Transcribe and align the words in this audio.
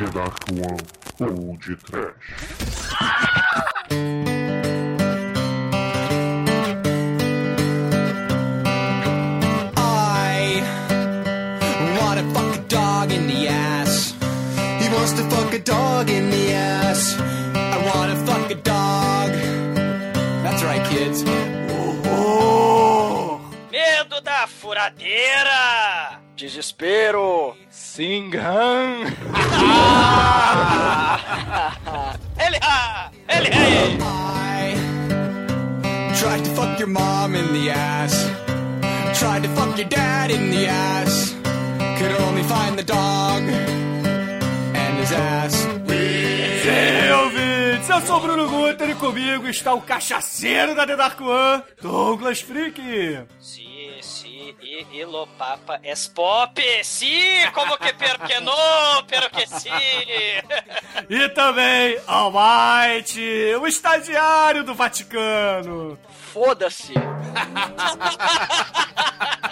The 0.00 0.06
Dark 0.12 0.48
One 0.52 0.78
ou 1.20 1.58
de 1.58 1.76
Trash. 1.76 2.32
I 9.90 10.64
wanna 12.00 12.24
fuck 12.32 12.56
a 12.56 12.60
dog 12.66 13.12
in 13.12 13.26
the 13.26 13.48
ass. 13.48 14.14
He 14.80 14.88
wants 14.88 15.12
to 15.12 15.22
fuck 15.28 15.52
a 15.52 15.58
dog 15.58 16.08
in 16.08 16.30
the 16.30 16.54
ass. 16.54 17.20
I 17.54 17.76
wanna 17.94 18.16
fuck 18.24 18.50
a 18.50 18.54
dog. 18.54 19.32
That's 20.42 20.62
right, 20.62 20.82
kids. 20.88 21.24
Medo 23.70 24.20
da 24.22 24.46
furadeira! 24.46 26.20
Desespero. 26.36 27.54
Singan. 27.68 29.29
Ele 32.38 32.58
ha! 32.62 33.10
Ele 33.28 33.48
hey! 33.48 33.98
I 35.82 36.14
tried 36.14 36.44
to 36.44 36.50
fuck 36.50 36.78
your 36.78 36.88
mom 36.88 37.34
in 37.34 37.52
the 37.52 37.70
ass. 37.70 38.30
Tried 39.18 39.42
to 39.42 39.48
fuck 39.50 39.76
your 39.76 39.88
dad 39.88 40.30
in 40.30 40.50
the 40.50 40.66
ass. 40.66 41.34
Could 41.98 42.12
only 42.22 42.42
find 42.44 42.78
the 42.78 42.82
dog 42.84 43.42
and 43.42 44.98
his 44.98 45.12
ass. 45.12 45.54
Sim, 46.62 47.10
ouvintes! 47.12 47.88
Eu 47.88 48.00
sou 48.02 48.16
o 48.16 48.20
Bruno 48.20 48.48
Guter 48.48 48.90
e 48.90 48.94
comigo 48.94 49.48
está 49.48 49.74
o 49.74 49.80
cachaceiro 49.80 50.74
da 50.74 50.86
The 50.86 50.96
Dark 50.96 51.20
One, 51.20 51.62
Douglas 51.80 52.40
Freak. 52.40 52.80
Sì, 53.40 53.69
e, 54.60 54.86
e 54.92 55.04
lo 55.04 55.26
papa 55.38 55.78
es 55.82 56.08
pop! 56.08 56.58
Sì, 56.82 57.40
como 57.52 57.76
que 57.76 57.92
per 57.94 58.18
que 58.20 58.40
no, 58.40 58.52
pero 59.06 59.30
que 59.30 59.46
sì! 59.46 59.70
E 61.08 61.28
também 61.30 61.98
Almighty, 62.06 63.54
o 63.60 63.66
estagiário 63.66 64.62
do 64.62 64.74
Vaticano. 64.74 65.98
Foda-se. 66.32 66.94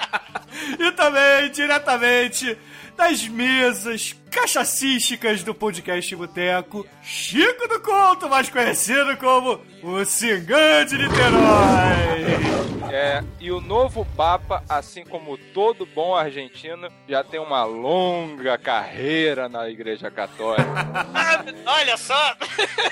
E 0.79 0.93
também, 0.93 1.51
diretamente 1.51 2.57
das 2.97 3.29
mesas 3.29 4.15
cachacísticas 4.29 5.45
do 5.45 5.55
podcast 5.55 6.15
Boteco, 6.17 6.85
Chico 7.01 7.69
do 7.69 7.81
Conto, 7.81 8.29
mais 8.29 8.51
conhecido 8.51 9.17
como 9.17 9.61
o 9.85 10.05
Cingã 10.05 10.85
de 10.85 10.99
Niterói. 10.99 12.59
É, 12.91 13.23
e 13.39 13.53
o 13.53 13.61
novo 13.61 14.05
Papa, 14.17 14.65
assim 14.69 15.05
como 15.05 15.39
todo 15.39 15.87
bom 15.87 16.17
argentino, 16.17 16.89
já 17.09 17.23
tem 17.23 17.39
uma 17.39 17.63
longa 17.65 18.59
carreira 18.59 19.49
na 19.49 19.69
Igreja 19.69 20.11
Católica. 20.11 20.65
Olha 21.65 21.97
só! 21.97 22.35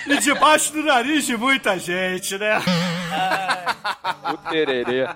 E 0.07 0.19
debaixo 0.19 0.73
do 0.73 0.83
nariz 0.83 1.27
de 1.27 1.37
muita 1.37 1.79
gente, 1.79 2.39
né? 2.39 2.61
O 4.33 4.37
tererê. 4.51 5.09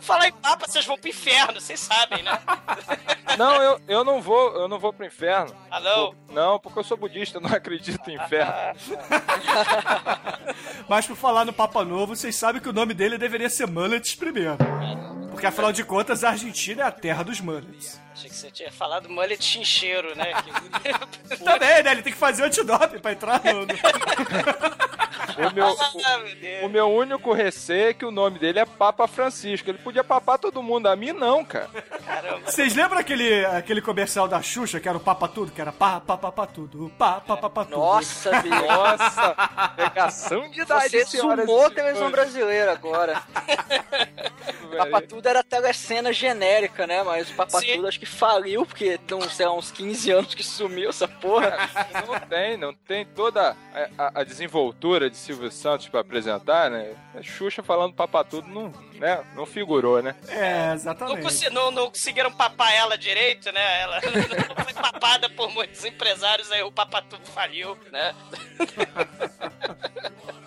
Falar 0.00 0.28
em 0.28 0.32
papa, 0.32 0.66
vocês 0.66 0.84
vão 0.84 0.98
pro 0.98 1.08
inferno, 1.08 1.60
vocês 1.60 1.80
sabem, 1.80 2.22
né? 2.22 2.32
Não, 3.38 3.62
eu, 3.62 3.80
eu 3.86 4.04
não 4.04 4.22
vou, 4.22 4.54
eu 4.54 4.66
não 4.66 4.78
vou 4.78 4.94
pro 4.94 5.04
inferno. 5.04 5.54
Ah, 5.70 5.78
não? 5.78 6.14
Não, 6.30 6.58
porque 6.58 6.78
eu 6.78 6.84
sou 6.84 6.96
budista, 6.96 7.36
eu 7.36 7.42
não 7.42 7.50
acredito 7.52 8.08
em 8.08 8.14
inferno. 8.14 8.52
Mas 10.88 11.06
por 11.06 11.16
falar 11.16 11.44
no 11.44 11.52
Papa 11.52 11.84
Novo, 11.84 12.16
vocês 12.16 12.34
sabem 12.34 12.62
que 12.62 12.68
o 12.68 12.72
nome 12.72 12.94
dele 12.94 13.18
deveria 13.18 13.50
ser 13.50 13.66
Mullets 13.66 14.14
primeiro. 14.14 14.56
Porque 15.36 15.46
afinal 15.46 15.70
de 15.70 15.84
contas, 15.84 16.24
a 16.24 16.30
Argentina 16.30 16.82
é 16.82 16.86
a 16.86 16.90
terra 16.90 17.22
dos 17.22 17.42
mullets. 17.42 18.00
Achei 18.14 18.30
que 18.30 18.36
você 18.36 18.50
tinha 18.50 18.72
falado 18.72 19.06
mullet 19.10 19.44
chincheiro, 19.44 20.16
né? 20.16 20.32
Que- 20.42 21.36
Também, 21.44 21.82
né? 21.82 21.92
Ele 21.92 22.00
tem 22.02 22.12
que 22.14 22.18
fazer 22.18 22.42
o 22.42 22.46
antidope 22.46 22.98
pra 22.98 23.12
entrar 23.12 23.42
no... 23.44 23.66
O 25.36 25.54
meu, 25.54 25.66
Ah, 26.06 26.18
meu 26.18 26.34
Deus. 26.36 26.64
o 26.64 26.68
meu 26.68 26.88
único 26.88 27.32
receio 27.34 27.90
é 27.90 27.92
que 27.92 28.06
o 28.06 28.10
nome 28.10 28.38
dele 28.38 28.58
é 28.60 28.64
Papa 28.64 29.06
Francisco. 29.06 29.68
Ele 29.68 29.76
podia 29.76 30.02
papar 30.02 30.38
todo 30.38 30.62
mundo, 30.62 30.86
a 30.86 30.96
mim 30.96 31.12
não, 31.12 31.44
cara. 31.44 31.68
Caramba. 32.06 32.50
Vocês 32.50 32.74
lembram 32.74 32.98
aquele, 32.98 33.44
aquele 33.44 33.82
comercial 33.82 34.26
da 34.26 34.40
Xuxa, 34.40 34.80
que 34.80 34.88
era 34.88 34.96
o 34.96 35.00
Papa 35.00 35.28
Tudo? 35.28 35.52
Que 35.52 35.60
era 35.60 35.72
pá, 35.72 36.00
pá, 36.00 36.16
pá, 36.16 36.32
pá, 36.32 36.46
tudo, 36.46 36.90
pá, 36.96 37.20
pá, 37.20 37.36
pá, 37.36 37.50
pá, 37.50 37.64
tudo. 37.66 37.76
Nossa. 37.76 38.30
Nossa, 38.42 39.36
pegação 39.76 40.48
de 40.48 40.62
idade, 40.62 40.88
Você 40.88 41.04
senhoras 41.04 41.44
e 41.44 41.46
sumou 41.46 41.66
a 41.66 41.70
televisão 41.70 42.10
brasileira 42.10 42.72
agora. 42.72 43.22
Velho. 44.70 44.90
Papatudo 45.26 45.28
era 45.28 45.42
telecena 45.42 46.12
genérica, 46.12 46.86
né? 46.86 47.02
Mas 47.02 47.30
o 47.30 47.34
Papatudo 47.34 47.64
Sim. 47.82 47.86
acho 47.88 47.98
que 48.00 48.06
faliu, 48.06 48.64
porque 48.64 48.98
tem 48.98 49.16
uns, 49.16 49.34
sei 49.34 49.46
lá, 49.46 49.54
uns 49.54 49.70
15 49.70 50.10
anos 50.10 50.34
que 50.34 50.42
sumiu 50.42 50.90
essa 50.90 51.08
porra. 51.08 51.56
Não 52.06 52.20
tem, 52.28 52.56
não 52.56 52.74
tem 52.74 53.04
toda 53.04 53.56
a, 53.74 53.88
a- 54.06 54.12
a 54.20 54.24
desenvoltura 54.24 55.10
de 55.10 55.16
Silvio 55.16 55.50
Santos 55.50 55.88
pra 55.88 56.00
apresentar, 56.00 56.70
né? 56.70 56.94
A 57.14 57.22
Xuxa 57.22 57.62
falando 57.62 57.94
papa 57.94 58.22
tudo 58.24 58.48
não, 58.48 58.72
né? 58.98 59.24
não 59.34 59.46
figurou, 59.46 60.02
né? 60.02 60.14
É, 60.28 60.66
Não, 60.68 60.74
exatamente. 60.74 61.50
não- 61.50 61.70
não 61.70 61.88
conseguiram 61.90 62.30
papar 62.32 62.72
ela 62.74 62.96
direito, 62.98 63.50
né? 63.52 63.80
Ela 63.82 64.00
não 64.56 64.64
foi 64.64 64.72
papada 64.74 65.28
por 65.30 65.50
muitos 65.50 65.84
empresários, 65.84 66.50
aí 66.52 66.62
o 66.62 66.72
papatudo 66.72 67.24
faliu, 67.26 67.76
né? 67.92 68.14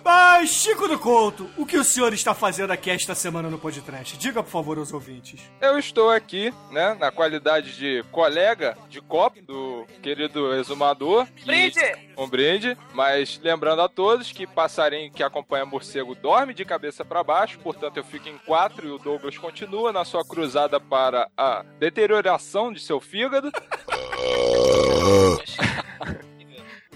Mas, 0.02 0.50
Chico 0.50 0.88
do 0.88 0.98
Couto, 0.98 1.48
o 1.58 1.66
que 1.66 1.76
o 1.76 1.84
senhor 1.84 2.12
está 2.14 2.34
fazendo 2.34 2.70
aqui 2.72 2.90
esta 2.90 3.14
semana 3.14 3.50
no 3.50 3.58
podcast? 3.58 4.16
Diga, 4.16 4.42
por 4.42 4.48
favor, 4.50 4.78
aos 4.78 4.92
ouvintes. 4.92 5.40
Eu 5.60 5.78
estou 5.78 6.10
aqui, 6.10 6.52
né, 6.70 6.94
na 6.98 7.10
qualidade 7.12 7.76
de 7.76 8.02
colega 8.10 8.76
de 8.88 9.00
copo 9.02 9.40
do 9.42 9.86
querido 10.02 10.54
exumador. 10.54 11.26
que- 11.36 11.44
Brinde! 11.44 12.09
Um 12.20 12.28
brinde, 12.28 12.76
mas 12.92 13.40
lembrando 13.42 13.80
a 13.80 13.88
todos 13.88 14.30
que 14.30 14.46
passarinho 14.46 15.10
que 15.10 15.22
acompanha 15.22 15.64
morcego 15.64 16.14
dorme 16.14 16.52
de 16.52 16.66
cabeça 16.66 17.02
para 17.02 17.24
baixo, 17.24 17.58
portanto 17.60 17.96
eu 17.96 18.04
fico 18.04 18.28
em 18.28 18.36
quatro 18.44 18.86
e 18.86 18.90
o 18.90 18.98
Douglas 18.98 19.38
continua 19.38 19.90
na 19.90 20.04
sua 20.04 20.22
cruzada 20.22 20.78
para 20.78 21.28
a 21.34 21.64
deterioração 21.78 22.72
de 22.72 22.80
seu 22.80 23.00
fígado. 23.00 23.50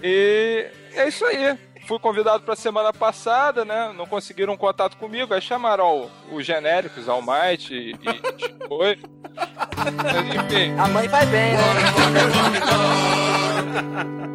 E 0.07 0.67
é 0.93 1.07
isso 1.07 1.25
aí. 1.25 1.57
Fui 1.87 1.97
convidado 1.97 2.43
pra 2.43 2.55
semana 2.55 2.93
passada, 2.93 3.63
né? 3.65 3.91
Não 3.97 4.05
conseguiram 4.05 4.55
contato 4.57 4.97
comigo, 4.97 5.33
aí 5.33 5.41
chamaram 5.41 6.01
o- 6.31 6.35
os 6.35 6.45
genéricos, 6.45 7.09
Almighty 7.09 7.73
e, 7.73 7.91
e 7.93 8.67
foi. 8.67 8.99
Enfim, 10.35 10.77
A 10.77 10.87
mãe 10.89 11.07
vai 11.07 11.25
bem, 11.25 11.53
né? 11.53 11.63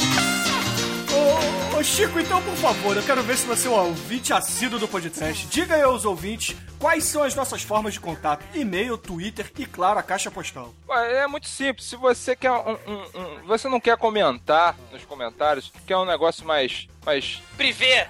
ô, 1.81 1.83
Chico, 1.83 2.19
então, 2.19 2.41
por 2.43 2.55
favor, 2.57 2.95
eu 2.95 3.03
quero 3.03 3.23
ver 3.23 3.35
se 3.37 3.45
você 3.45 3.67
é 3.67 3.71
um 3.71 3.73
ouvinte 3.87 4.31
assíduo 4.31 4.77
do 4.79 4.87
podcast. 4.87 5.47
Diga 5.47 5.75
aí 5.75 5.81
aos 5.81 6.05
ouvintes 6.05 6.55
quais 6.79 7.03
são 7.05 7.23
as 7.23 7.33
nossas 7.35 7.61
formas 7.63 7.93
de 7.93 7.99
contato: 7.99 8.45
e-mail, 8.53 8.97
Twitter 8.97 9.51
e, 9.57 9.65
claro, 9.65 9.99
a 9.99 10.03
caixa 10.03 10.29
postal. 10.29 10.73
Ué, 10.87 11.23
é 11.23 11.27
muito 11.27 11.47
simples. 11.49 11.87
Se 11.87 11.95
você 11.95 12.35
quer 12.35 12.51
um, 12.51 12.71
um- 12.87 13.19
um- 13.19 13.47
você 13.47 13.67
não 13.67 13.79
quer 13.79 13.97
comentar 13.97 14.75
nos 14.91 15.03
comentários, 15.05 15.71
quer 15.87 15.97
um 15.97 16.05
negócio 16.05 16.45
mais, 16.45 16.87
mais 17.05 17.41
Privé! 17.57 18.07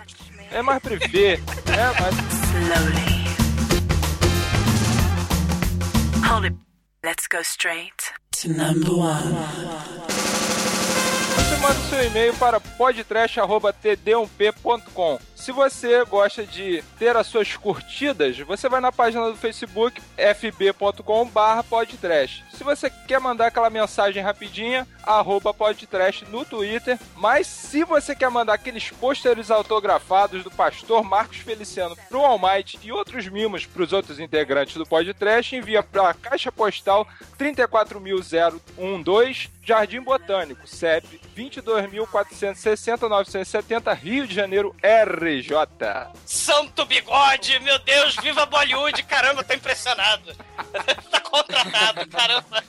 é 0.51 0.61
mais 0.61 0.81
privê, 0.83 1.37
né? 1.65 1.93
Mas 1.99 2.15
Slowly. 2.51 3.21
Hold 6.27 6.45
it. 6.45 6.55
Let's 7.03 7.25
go 7.31 7.39
straight 7.41 7.95
to 8.41 8.49
number 8.49 8.91
one. 8.91 10.40
Manda 11.61 11.79
o 11.79 11.83
seu 11.83 12.03
e-mail 12.03 12.35
para 12.37 12.59
podtrash.td1p.com. 12.59 15.19
Se 15.35 15.51
você 15.51 16.03
gosta 16.05 16.43
de 16.45 16.83
ter 16.97 17.15
as 17.15 17.27
suas 17.27 17.55
curtidas, 17.55 18.39
você 18.39 18.67
vai 18.67 18.81
na 18.81 18.91
página 18.91 19.29
do 19.29 19.35
Facebook 19.35 20.01
fb.com.br 20.15 21.63
podtrash. 21.69 22.43
Se 22.51 22.63
você 22.63 22.89
quer 23.07 23.19
mandar 23.19 23.47
aquela 23.47 23.69
mensagem 23.69 24.23
rapidinha, 24.23 24.87
arroba 25.03 25.53
podtrash 25.53 26.23
no 26.29 26.45
Twitter. 26.45 26.97
Mas 27.15 27.45
se 27.45 27.83
você 27.83 28.15
quer 28.15 28.29
mandar 28.29 28.53
aqueles 28.53 28.89
pôsteres 28.91 29.49
autografados 29.49 30.43
do 30.43 30.51
pastor 30.51 31.03
Marcos 31.03 31.37
Feliciano 31.37 31.97
pro 32.07 32.21
Almighty 32.21 32.79
e 32.83 32.91
outros 32.91 33.27
mimos 33.27 33.65
para 33.65 33.83
os 33.83 33.93
outros 33.93 34.19
integrantes 34.19 34.75
do 34.75 34.85
Podtrash, 34.85 35.53
envia 35.53 35.81
para 35.81 36.09
a 36.09 36.13
caixa 36.13 36.51
postal 36.51 37.07
34012, 37.37 39.49
Jardim 39.63 40.01
Botânico, 40.01 40.67
CEP 40.67 41.21
22.460-970, 41.37 43.95
Rio 43.95 44.25
de 44.27 44.33
Janeiro, 44.33 44.75
RJ. 44.81 45.51
Santo 46.25 46.83
bigode! 46.85 47.59
Meu 47.59 47.77
Deus, 47.79 48.15
viva 48.17 48.45
Bollywood! 48.45 49.03
Caramba, 49.03 49.43
tô 49.43 49.53
impressionado! 49.53 50.33
tá 51.11 51.19
contra 51.21 51.63
tratado, 51.63 52.07
caramba. 52.07 52.63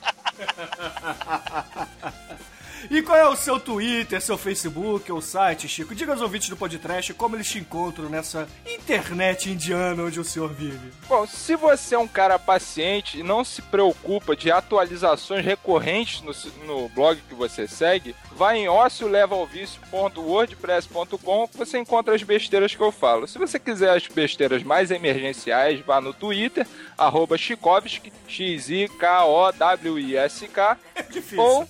E 2.89 3.01
qual 3.01 3.17
é 3.17 3.27
o 3.27 3.35
seu 3.35 3.59
Twitter, 3.59 4.21
seu 4.21 4.37
Facebook 4.37 5.11
ou 5.11 5.19
site, 5.21 5.67
Chico? 5.67 5.95
Diga 5.95 6.11
aos 6.11 6.21
ouvintes 6.21 6.49
do 6.49 6.57
Podcast 6.57 7.13
como 7.13 7.35
eles 7.35 7.49
te 7.49 7.57
encontram 7.59 8.09
nessa 8.09 8.47
internet 8.65 9.49
indiana 9.49 10.03
onde 10.03 10.19
o 10.19 10.23
senhor 10.23 10.51
vive. 10.51 10.91
Bom, 11.07 11.25
se 11.25 11.55
você 11.55 11.95
é 11.95 11.99
um 11.99 12.07
cara 12.07 12.37
paciente 12.37 13.19
e 13.19 13.23
não 13.23 13.43
se 13.43 13.61
preocupa 13.61 14.35
de 14.35 14.51
atualizações 14.51 15.45
recorrentes 15.45 16.21
no, 16.21 16.33
no 16.65 16.89
blog 16.89 17.19
que 17.27 17.33
você 17.33 17.67
segue, 17.67 18.15
vai 18.35 18.59
em 18.59 18.67
ociolevaovicio.wordpress.com 18.67 21.47
que 21.47 21.57
você 21.57 21.77
encontra 21.77 22.13
as 22.13 22.23
besteiras 22.23 22.75
que 22.75 22.81
eu 22.81 22.91
falo. 22.91 23.25
Se 23.27 23.37
você 23.37 23.57
quiser 23.57 23.95
as 23.95 24.05
besteiras 24.07 24.61
mais 24.61 24.91
emergenciais, 24.91 25.79
vá 25.79 26.01
no 26.01 26.13
Twitter, 26.13 26.67
arroba 26.97 27.37
Chikovski, 27.37 28.11
X-I-K-O-W-I-S-K, 28.27 30.77
É 30.95 31.01
difícil. 31.03 31.39
ou, 31.39 31.67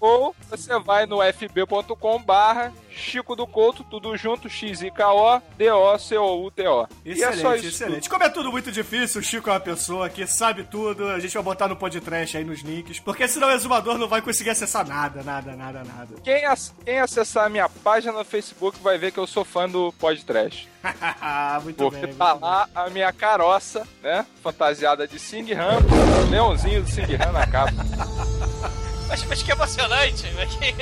ou 0.00 0.34
você 0.48 0.78
vai 0.80 1.06
no 1.06 1.18
fb.com 1.22 2.22
barra 2.22 2.72
Chico 2.90 3.36
do 3.36 3.46
Couto, 3.46 3.84
tudo 3.84 4.16
junto, 4.16 4.48
X-I-K-O, 4.48 5.40
D-O-C-O-U-T-O. 5.56 6.88
E 7.04 7.10
é 7.10 7.12
Excelente, 7.12 7.40
só 7.40 7.54
isso. 7.54 7.66
excelente. 7.68 8.10
Como 8.10 8.24
é 8.24 8.28
tudo 8.28 8.50
muito 8.50 8.72
difícil, 8.72 9.20
o 9.20 9.24
Chico 9.24 9.48
é 9.48 9.52
uma 9.52 9.60
pessoa 9.60 10.08
que 10.08 10.26
sabe 10.26 10.64
tudo. 10.64 11.06
A 11.08 11.20
gente 11.20 11.32
vai 11.34 11.42
botar 11.42 11.68
no 11.68 11.76
podcast 11.76 12.36
aí 12.36 12.44
nos 12.44 12.60
links. 12.62 12.98
Porque 12.98 13.28
senão 13.28 13.48
o 13.48 13.52
exumador 13.52 13.96
não 13.98 14.08
vai 14.08 14.20
conseguir 14.20 14.50
acessar 14.50 14.84
nada, 14.86 15.22
nada, 15.22 15.54
nada, 15.54 15.84
nada. 15.84 16.08
Quem, 16.24 16.44
ac- 16.44 16.72
quem 16.84 16.98
acessar 16.98 17.46
a 17.46 17.48
minha 17.48 17.68
página 17.68 18.12
no 18.12 18.24
Facebook 18.24 18.78
vai 18.82 18.98
ver 18.98 19.12
que 19.12 19.18
eu 19.18 19.26
sou 19.28 19.44
fã 19.44 19.68
do 19.68 19.92
podcast. 19.92 20.68
muito 21.62 21.76
Porque 21.76 22.06
bem. 22.06 22.14
tá 22.16 22.30
muito 22.32 22.42
lá 22.44 22.68
a 22.74 22.90
minha 22.90 23.12
caroça, 23.12 23.86
né? 24.02 24.26
Fantasiada 24.42 25.06
de 25.06 25.20
Sing 25.20 25.52
Han, 25.52 25.78
leãozinho 26.30 26.82
do 26.82 26.88
Sing 26.90 27.02
Han 27.14 27.30
na 27.32 27.46
capa. 27.46 27.72
Mas, 29.08 29.24
mas 29.24 29.42
que 29.42 29.50
emocionante. 29.50 30.24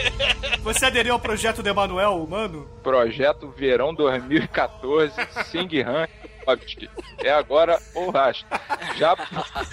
Você 0.62 0.86
aderiu 0.86 1.14
ao 1.14 1.20
projeto 1.20 1.62
do 1.62 1.68
Emanuel 1.68 2.22
Humano? 2.22 2.68
Projeto 2.82 3.48
Verão 3.50 3.94
2014, 3.94 5.14
Sing. 5.50 5.68
Kowalski. 6.44 6.90
É 7.22 7.30
agora 7.30 7.78
ou 7.94 8.10
rastro. 8.10 8.46
Já, 8.96 9.16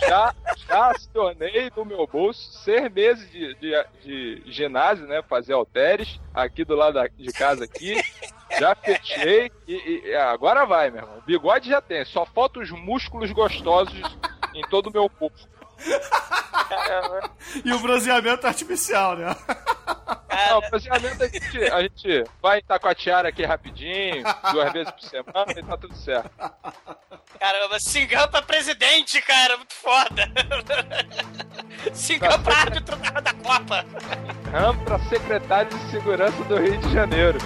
já, 0.08 0.36
já 0.68 0.92
acionei 0.92 1.72
no 1.76 1.86
meu 1.86 2.06
bolso 2.08 2.52
seis 2.64 2.92
meses 2.92 3.30
de, 3.32 3.56
de, 3.56 3.86
de 4.04 4.44
ginásio, 4.52 5.06
né? 5.08 5.22
Fazer 5.28 5.54
halteres 5.54 6.20
aqui 6.34 6.64
do 6.64 6.76
lado 6.76 6.94
da- 6.96 7.08
de 7.08 7.32
casa 7.32 7.64
aqui. 7.66 8.00
Já 8.60 8.76
fechei 8.76 9.52
e, 9.68 10.04
e 10.06 10.16
agora 10.16 10.66
vai, 10.66 10.92
meu 10.92 11.02
irmão. 11.02 11.18
O 11.20 11.22
bigode 11.22 11.70
já 11.70 11.82
tem, 11.82 12.06
só 12.06 12.24
falta 12.26 12.60
os 12.60 12.70
músculos 12.70 13.32
gostosos 13.32 14.00
em 14.54 14.62
todo 14.70 14.88
o 14.88 14.94
meu 14.94 15.10
corpo. 15.10 15.38
E 17.64 17.74
o 17.74 17.80
bronzeamento 17.80 18.48
artificial, 18.48 19.16
né? 19.16 19.36
Não, 20.50 20.62
bronzeamento 20.70 21.24
a 21.24 21.28
gente, 21.28 21.64
a 21.64 21.82
gente 21.82 22.24
vai 22.42 22.60
estar 22.60 22.80
com 22.80 22.88
a 22.88 22.96
tiara 22.96 23.30
aqui 23.30 23.46
rapidinho, 23.46 24.24
duas 24.52 24.74
vezes 24.74 24.92
por 24.92 25.04
semana 25.04 25.54
e 25.56 25.64
tá 25.64 25.78
tudo 25.78 25.96
certo. 25.96 26.32
Caramba, 27.40 27.80
Singam 27.80 28.28
pra 28.28 28.42
presidente, 28.42 29.22
cara, 29.22 29.58
muito 29.58 29.74
foda. 29.74 30.32
Singam 31.94 32.42
pra 32.42 32.58
árbitro 32.58 32.96
da, 32.98 33.20
da 33.20 33.34
Copa. 33.34 33.86
Ram 34.52 34.78
pra 34.84 35.00
secretário 35.00 35.78
de 35.78 35.92
segurança 35.92 36.44
do 36.44 36.58
Rio 36.58 36.78
de 36.78 36.94
Janeiro. 36.94 37.38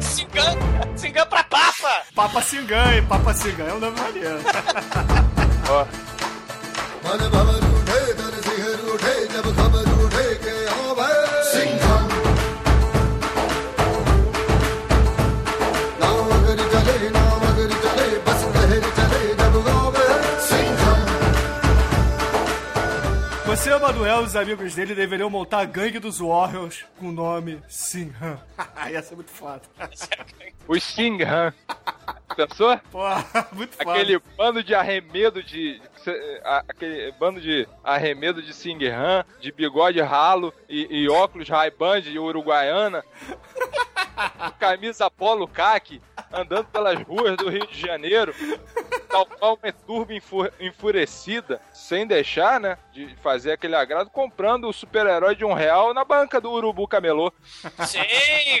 Singam, 0.00 0.56
Singam 0.96 1.26
pra 1.26 1.44
Papa. 1.44 2.02
Papa 2.14 2.40
Singan, 2.42 2.94
hein? 2.94 3.06
Papa 3.06 3.34
Singan 3.34 3.64
é 3.64 3.72
um 3.74 3.78
nome 3.78 4.00
maneiro. 4.00 4.38
Ó, 5.68 5.86
Você, 23.46 23.70
Emanuel 23.72 24.22
e 24.22 24.24
os 24.24 24.36
amigos 24.36 24.74
dele 24.74 24.94
deveriam 24.94 25.30
montar 25.30 25.60
a 25.60 25.64
gangue 25.64 26.00
dos 26.00 26.18
Warriors 26.18 26.84
com 26.98 27.08
o 27.08 27.12
nome 27.12 27.62
Sinhan. 27.68 28.38
Ia 28.90 29.02
ser 29.02 29.14
muito 29.14 29.30
foda. 29.30 29.62
o 30.68 30.80
Sing 30.80 31.22
Han. 31.22 31.54
Pensou? 32.36 32.78
Porra, 32.92 33.24
muito 33.52 33.74
foda. 33.76 33.92
Aquele 33.92 34.20
bando 34.36 34.62
de 34.62 34.74
arremedo 34.74 35.42
de. 35.42 35.80
Aquele 36.44 37.10
bando 37.12 37.40
de 37.40 37.66
arremedo 37.82 38.42
de 38.42 38.52
Sing 38.52 38.78
Han, 38.86 39.24
de 39.40 39.50
bigode 39.50 40.00
ralo 40.00 40.52
e, 40.68 40.86
e 40.90 41.08
óculos 41.08 41.48
Ray-Ban 41.48 42.02
de 42.02 42.18
Uruguaiana. 42.18 43.02
camisa 44.58 45.10
polo 45.10 45.46
caque, 45.46 46.00
andando 46.32 46.66
pelas 46.66 47.00
ruas 47.02 47.36
do 47.36 47.48
Rio 47.48 47.66
de 47.66 47.80
Janeiro, 47.80 48.34
tal 49.08 49.26
qual 49.26 49.58
uma 49.62 49.72
turba 49.72 50.14
enfu- 50.14 50.50
enfurecida, 50.60 51.60
sem 51.72 52.06
deixar, 52.06 52.58
né, 52.60 52.78
de 52.92 53.14
fazer 53.22 53.52
aquele 53.52 53.76
agrado, 53.76 54.10
comprando 54.10 54.68
o 54.68 54.72
super-herói 54.72 55.34
de 55.36 55.44
um 55.44 55.52
real 55.52 55.92
na 55.94 56.04
banca 56.04 56.40
do 56.40 56.50
Urubu 56.50 56.86
Camelô. 56.88 57.32
Sim, 57.86 58.00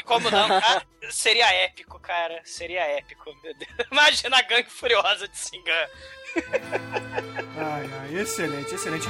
como 0.04 0.30
não? 0.30 0.48
cara? 0.48 0.82
Seria 1.10 1.46
épico, 1.64 1.98
cara. 2.00 2.40
Seria 2.44 2.80
épico. 2.98 3.34
Meu 3.42 3.54
Deus. 3.54 3.70
Imagina 3.92 4.38
a 4.38 4.42
gangue 4.42 4.70
furiosa 4.70 5.28
de 5.28 5.36
Singan. 5.38 5.88
Ai, 7.58 7.90
ai, 8.02 8.18
excelente, 8.20 8.74
excelente. 8.74 9.06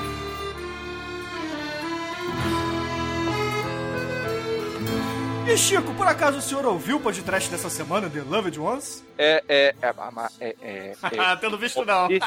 E 5.48 5.56
Chico, 5.56 5.94
por 5.94 6.06
acaso 6.08 6.38
o 6.38 6.42
senhor 6.42 6.66
ouviu 6.66 6.96
o 6.96 7.00
podcast 7.00 7.48
dessa 7.48 7.70
semana, 7.70 8.10
The 8.10 8.22
Loved 8.28 8.58
Ones? 8.58 9.04
É, 9.16 9.44
é, 9.48 9.74
é, 9.80 9.94
é, 10.40 10.56
é, 10.60 10.92
é, 11.12 11.18
Ah, 11.18 11.36
pelo 11.36 11.56
visto 11.56 11.84
não. 11.84 12.06
É, 12.06 12.18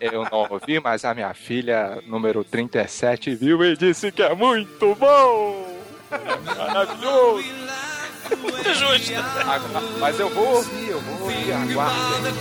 Eu 0.00 0.24
não 0.30 0.46
ouvi, 0.50 0.78
mas 0.78 1.04
a 1.04 1.12
minha 1.12 1.34
filha, 1.34 2.00
número 2.06 2.44
37, 2.44 3.34
viu 3.34 3.64
e 3.64 3.76
disse 3.76 4.12
que 4.12 4.22
é 4.22 4.32
muito 4.34 4.94
bom! 4.94 5.76
É 6.12 6.54
maravilhoso! 6.66 7.44
Muito 8.40 8.74
justo. 8.74 9.12
Agora- 9.40 9.80
Mas 9.98 10.20
eu 10.20 10.28
vou 10.30 10.54
ouvir, 10.56 10.88
eu 10.90 11.00
vou 11.00 11.22
ouvir, 11.22 11.52
aguardem. 11.52 12.32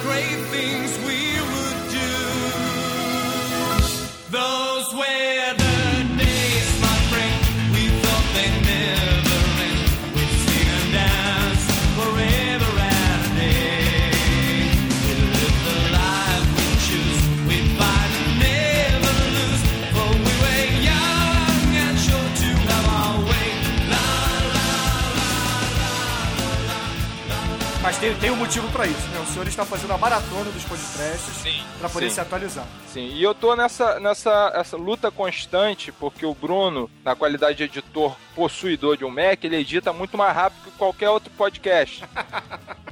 Tem, 27.99 28.15
tem 28.15 28.31
um 28.31 28.35
motivo 28.35 28.67
pra 28.71 28.87
isso, 28.87 29.07
né? 29.09 29.19
O 29.19 29.25
senhor 29.25 29.47
está 29.47 29.65
fazendo 29.65 29.93
a 29.93 29.97
maratona 29.97 30.49
dos 30.51 30.63
podcasts 30.63 31.43
pra 31.77 31.89
poder 31.89 32.09
sim. 32.09 32.15
se 32.15 32.21
atualizar. 32.21 32.65
Sim, 32.87 33.07
e 33.07 33.21
eu 33.21 33.35
tô 33.35 33.55
nessa, 33.55 33.99
nessa 33.99 34.51
essa 34.55 34.77
luta 34.77 35.11
constante, 35.11 35.91
porque 35.91 36.25
o 36.25 36.33
Bruno, 36.33 36.89
na 37.03 37.15
qualidade 37.15 37.57
de 37.57 37.63
editor 37.63 38.15
possuidor 38.35 38.97
de 38.97 39.05
um 39.05 39.09
Mac, 39.09 39.43
ele 39.43 39.57
edita 39.57 39.91
muito 39.91 40.17
mais 40.17 40.33
rápido 40.33 40.63
que 40.63 40.71
qualquer 40.71 41.09
outro 41.09 41.31
podcast. 41.31 42.03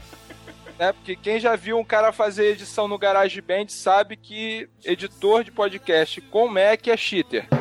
né? 0.78 0.94
Porque 0.94 1.16
quem 1.16 1.40
já 1.40 1.56
viu 1.56 1.78
um 1.78 1.84
cara 1.84 2.12
fazer 2.12 2.52
edição 2.52 2.88
no 2.88 2.98
GarageBand 2.98 3.68
sabe 3.70 4.16
que 4.16 4.70
editor 4.84 5.44
de 5.44 5.52
podcast 5.52 6.22
com 6.22 6.48
Mac 6.48 6.88
é 6.88 6.98
cheater. 6.98 7.48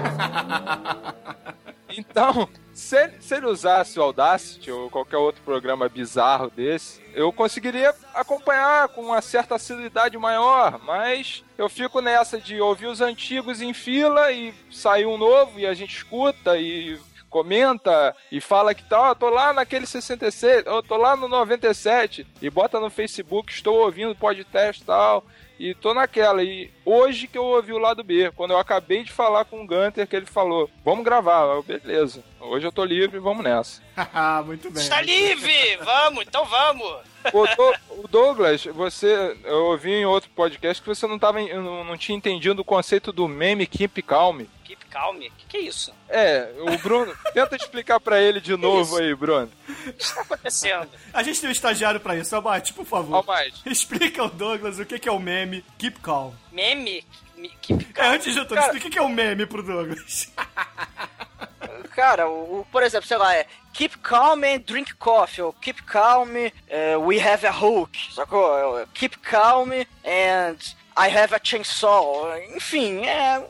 Então, 1.88 2.48
se 2.74 2.96
ele, 2.96 3.12
se 3.20 3.34
ele 3.34 3.46
usasse 3.46 3.98
o 3.98 4.02
Audacity 4.02 4.70
ou 4.70 4.90
qualquer 4.90 5.16
outro 5.16 5.42
programa 5.42 5.88
bizarro 5.88 6.50
desse, 6.50 7.00
eu 7.14 7.32
conseguiria 7.32 7.94
acompanhar 8.14 8.88
com 8.88 9.02
uma 9.02 9.22
certa 9.22 9.54
assiduidade 9.54 10.18
maior, 10.18 10.78
mas 10.84 11.44
eu 11.56 11.68
fico 11.68 12.00
nessa 12.00 12.38
de 12.38 12.60
ouvir 12.60 12.86
os 12.86 13.00
antigos 13.00 13.62
em 13.62 13.72
fila 13.72 14.30
e 14.30 14.52
sair 14.70 15.06
um 15.06 15.16
novo 15.16 15.58
e 15.58 15.66
a 15.66 15.74
gente 15.74 15.96
escuta 15.96 16.58
e 16.58 16.98
comenta 17.36 18.16
e 18.32 18.40
fala 18.40 18.74
que 18.74 18.82
tá, 18.82 19.10
ó, 19.10 19.14
tô 19.14 19.28
lá 19.28 19.52
naquele 19.52 19.86
66, 19.86 20.64
eu 20.64 20.82
tô 20.82 20.96
lá 20.96 21.14
no 21.14 21.28
97 21.28 22.26
e 22.40 22.48
bota 22.48 22.80
no 22.80 22.88
Facebook, 22.88 23.52
estou 23.52 23.76
ouvindo 23.84 24.14
podcast 24.16 24.82
e 24.82 24.86
tal. 24.86 25.22
E 25.58 25.74
tô 25.74 25.94
naquela. 25.94 26.42
E 26.42 26.70
hoje 26.84 27.26
que 27.26 27.38
eu 27.38 27.44
ouvi 27.44 27.72
o 27.72 27.78
lado 27.78 28.04
B, 28.04 28.30
quando 28.36 28.50
eu 28.50 28.58
acabei 28.58 29.02
de 29.02 29.10
falar 29.10 29.46
com 29.46 29.62
o 29.62 29.66
Gunter, 29.66 30.06
que 30.06 30.14
ele 30.14 30.26
falou: 30.26 30.68
vamos 30.84 31.02
gravar. 31.02 31.44
Eu, 31.46 31.62
beleza. 31.62 32.22
Hoje 32.38 32.66
eu 32.66 32.72
tô 32.72 32.84
livre, 32.84 33.18
vamos 33.18 33.42
nessa. 33.42 33.80
Muito 34.44 34.70
bem. 34.70 34.82
Está 34.82 35.00
livre! 35.00 35.78
Vamos, 35.82 36.26
então 36.26 36.44
vamos! 36.44 36.98
O, 37.32 37.46
Do- 37.56 38.02
o 38.02 38.06
Douglas, 38.08 38.64
você. 38.66 39.34
Eu 39.44 39.64
ouvi 39.68 39.92
em 39.92 40.04
outro 40.04 40.28
podcast 40.36 40.82
que 40.82 40.88
você 40.88 41.06
não, 41.06 41.18
tava, 41.18 41.40
não, 41.40 41.84
não 41.84 41.96
tinha 41.96 42.18
entendido 42.18 42.60
o 42.60 42.64
conceito 42.64 43.10
do 43.10 43.26
meme 43.26 43.66
Keep 43.66 44.02
Calm. 44.02 44.42
Keep 44.62 44.84
calm. 44.96 45.16
O 45.16 45.20
que, 45.20 45.30
que 45.48 45.56
é 45.58 45.60
isso? 45.60 45.92
É, 46.08 46.50
o 46.58 46.78
Bruno. 46.78 47.14
tenta 47.34 47.56
explicar 47.56 48.00
pra 48.00 48.20
ele 48.20 48.40
de 48.40 48.56
novo 48.56 48.96
aí, 48.96 49.14
Bruno. 49.14 49.50
O 49.68 49.92
que 49.92 50.02
está 50.02 50.22
acontecendo? 50.22 50.88
A 51.12 51.22
gente 51.22 51.40
tem 51.40 51.48
um 51.48 51.52
estagiário 51.52 52.00
pra 52.00 52.16
isso. 52.16 52.34
Almighty, 52.34 52.72
por 52.72 52.86
favor. 52.86 53.16
Almighty. 53.28 53.60
Explica 53.66 54.22
ao 54.22 54.28
Douglas 54.30 54.78
o 54.78 54.86
que 54.86 54.98
que 54.98 55.08
é 55.08 55.12
o 55.12 55.18
meme 55.18 55.64
Keep 55.78 56.00
Calm. 56.00 56.32
Meme? 56.50 57.04
Me- 57.36 57.50
Keep 57.60 57.86
É, 57.90 57.92
calm. 57.92 58.12
antes 58.14 58.32
de 58.32 58.40
tudo, 58.40 58.54
Cara- 58.54 58.66
explica 58.66 58.88
o 58.88 58.90
que 58.90 58.98
é 58.98 59.02
o 59.02 59.08
meme 59.10 59.44
pro 59.46 59.62
Douglas. 59.62 60.32
Cara, 61.94 62.28
o, 62.28 62.60
o- 62.60 62.66
por 62.70 62.82
exemplo, 62.82 63.06
sei 63.06 63.16
lá, 63.16 63.34
é 63.34 63.46
Keep 63.72 63.98
calm 63.98 64.42
and 64.44 64.60
drink 64.66 64.94
coffee, 64.94 65.42
ou 65.42 65.52
Keep 65.52 65.82
calm, 65.82 66.28
eh, 66.68 66.96
we 66.96 67.18
have 67.20 67.46
a 67.46 67.50
hook, 67.50 67.90
sacou? 68.14 68.78
É, 68.80 68.86
Keep 68.94 69.18
calm 69.18 69.70
and 69.72 70.56
I 70.98 71.08
have 71.14 71.34
a 71.34 71.40
chainsaw. 71.42 72.26
Enfim, 72.54 73.04
é. 73.04 73.42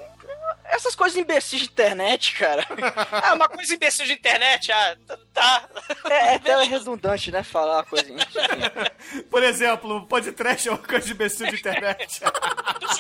Essas 0.70 0.94
coisas 0.94 1.16
imbecis 1.18 1.61
de 1.61 1.66
internet, 1.66 2.35
cara. 2.35 2.66
Ah, 3.12 3.35
uma 3.35 3.49
coisa 3.49 3.75
imbecil 3.75 4.04
de 4.06 4.12
internet? 4.12 4.70
Ah, 4.73 4.96
t- 4.96 5.16
tá. 5.32 5.68
É, 6.11 6.14
é 6.14 6.35
até 6.37 6.62
redundante, 6.64 7.30
né? 7.30 7.42
Falar 7.42 7.76
uma 7.78 7.85
coisinha. 7.85 8.18
Enfim. 8.23 9.23
Por 9.30 9.42
exemplo, 9.42 9.96
o 9.99 10.06
podcast 10.06 10.68
é 10.68 10.73
uma 10.73 10.78
coisa 10.78 11.06
de 11.06 11.12
imbecil 11.12 11.46
de 11.49 11.56
internet. 11.56 12.20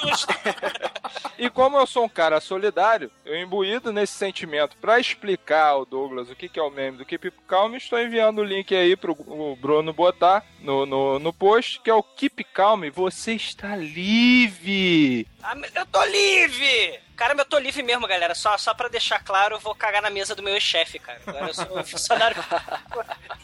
Justo. 0.00 0.26
E 1.38 1.50
como 1.50 1.76
eu 1.76 1.86
sou 1.86 2.04
um 2.04 2.08
cara 2.08 2.40
solidário, 2.40 3.10
eu 3.24 3.36
imbuído 3.36 3.92
nesse 3.92 4.14
sentimento 4.14 4.74
pra 4.78 4.98
explicar 4.98 5.66
ao 5.68 5.84
Douglas 5.84 6.30
o 6.30 6.34
que, 6.34 6.48
que 6.48 6.58
é 6.58 6.62
o 6.62 6.70
meme 6.70 6.96
do 6.96 7.04
Keep 7.04 7.30
Calm, 7.46 7.74
estou 7.74 8.00
enviando 8.00 8.38
o 8.38 8.44
link 8.44 8.74
aí 8.74 8.96
pro 8.96 9.12
o 9.12 9.54
Bruno 9.60 9.92
botar 9.92 10.42
no, 10.60 10.86
no, 10.86 11.18
no 11.18 11.32
post, 11.34 11.80
que 11.82 11.90
é 11.90 11.94
o 11.94 12.02
Keep 12.02 12.42
Calm, 12.44 12.90
você 12.90 13.32
está 13.34 13.76
livre. 13.76 15.26
Ah, 15.48 15.54
eu 15.76 15.86
tô 15.86 16.04
livre! 16.06 16.98
Caramba, 17.16 17.42
eu 17.42 17.46
tô 17.46 17.56
livre 17.56 17.80
mesmo, 17.80 18.04
galera. 18.08 18.34
Só, 18.34 18.58
só 18.58 18.74
pra 18.74 18.88
deixar 18.88 19.20
claro, 19.22 19.54
eu 19.54 19.60
vou 19.60 19.76
cagar 19.76 20.02
na 20.02 20.10
mesa 20.10 20.34
do 20.34 20.42
meu 20.42 20.58
chefe, 20.60 20.98
cara. 20.98 21.20
Agora 21.24 21.46
eu 21.46 21.54
sou 21.54 21.84
funcionário. 21.84 22.36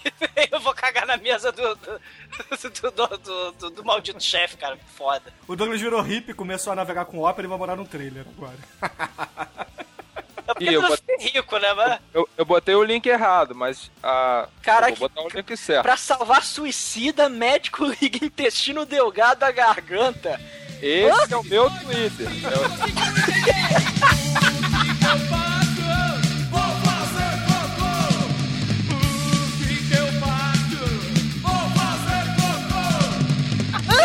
eu 0.51 0.59
vou 0.61 0.75
cagar 0.75 1.07
na 1.07 1.17
mesa 1.17 1.53
do, 1.53 1.77
do, 1.77 2.01
do, 2.91 2.91
do, 2.91 3.53
do- 3.53 3.71
do- 3.71 3.85
maldito 3.85 4.21
chefe, 4.23 4.57
cara. 4.57 4.77
Foda. 4.97 5.33
O 5.47 5.55
Douglas 5.55 5.81
virou 5.81 6.03
hippie, 6.03 6.35
começou 6.35 6.73
a 6.73 6.77
navegar 6.77 7.05
com 7.05 7.21
ópera 7.21 7.47
e 7.47 7.49
vai 7.49 7.57
morar 7.59 7.77
num 7.77 7.87
trailer 7.87 8.25
agora. 8.37 8.59
É 10.49 10.55
porque 10.55 10.65
eu 10.75 10.83
vou- 10.83 10.97
fiquei 10.97 11.17
rico, 11.31 11.57
né, 11.59 11.73
mano? 11.73 11.99
Eu, 12.13 12.29
eu 12.37 12.45
botei 12.45 12.75
o 12.75 12.83
link 12.83 13.07
errado, 13.07 13.55
mas 13.55 13.93
a. 14.03 14.49
Cara, 14.61 14.91
eu 14.91 14.97
vou 14.97 15.09
botar 15.09 15.23
o 15.23 15.29
link 15.29 15.57
certo. 15.57 15.83
Pra 15.83 15.97
salvar 15.97 16.43
suicida, 16.43 17.29
médico 17.29 17.85
liga 18.03 18.25
intestino 18.25 18.85
delgado 18.85 19.45
à 19.45 19.53
garganta. 19.53 20.41
Esse 20.83 21.33
é 21.33 21.37
o 21.37 21.45
meu 21.45 21.71
Twitter. 21.71 22.27
É 22.27 22.59
o- 22.59 23.93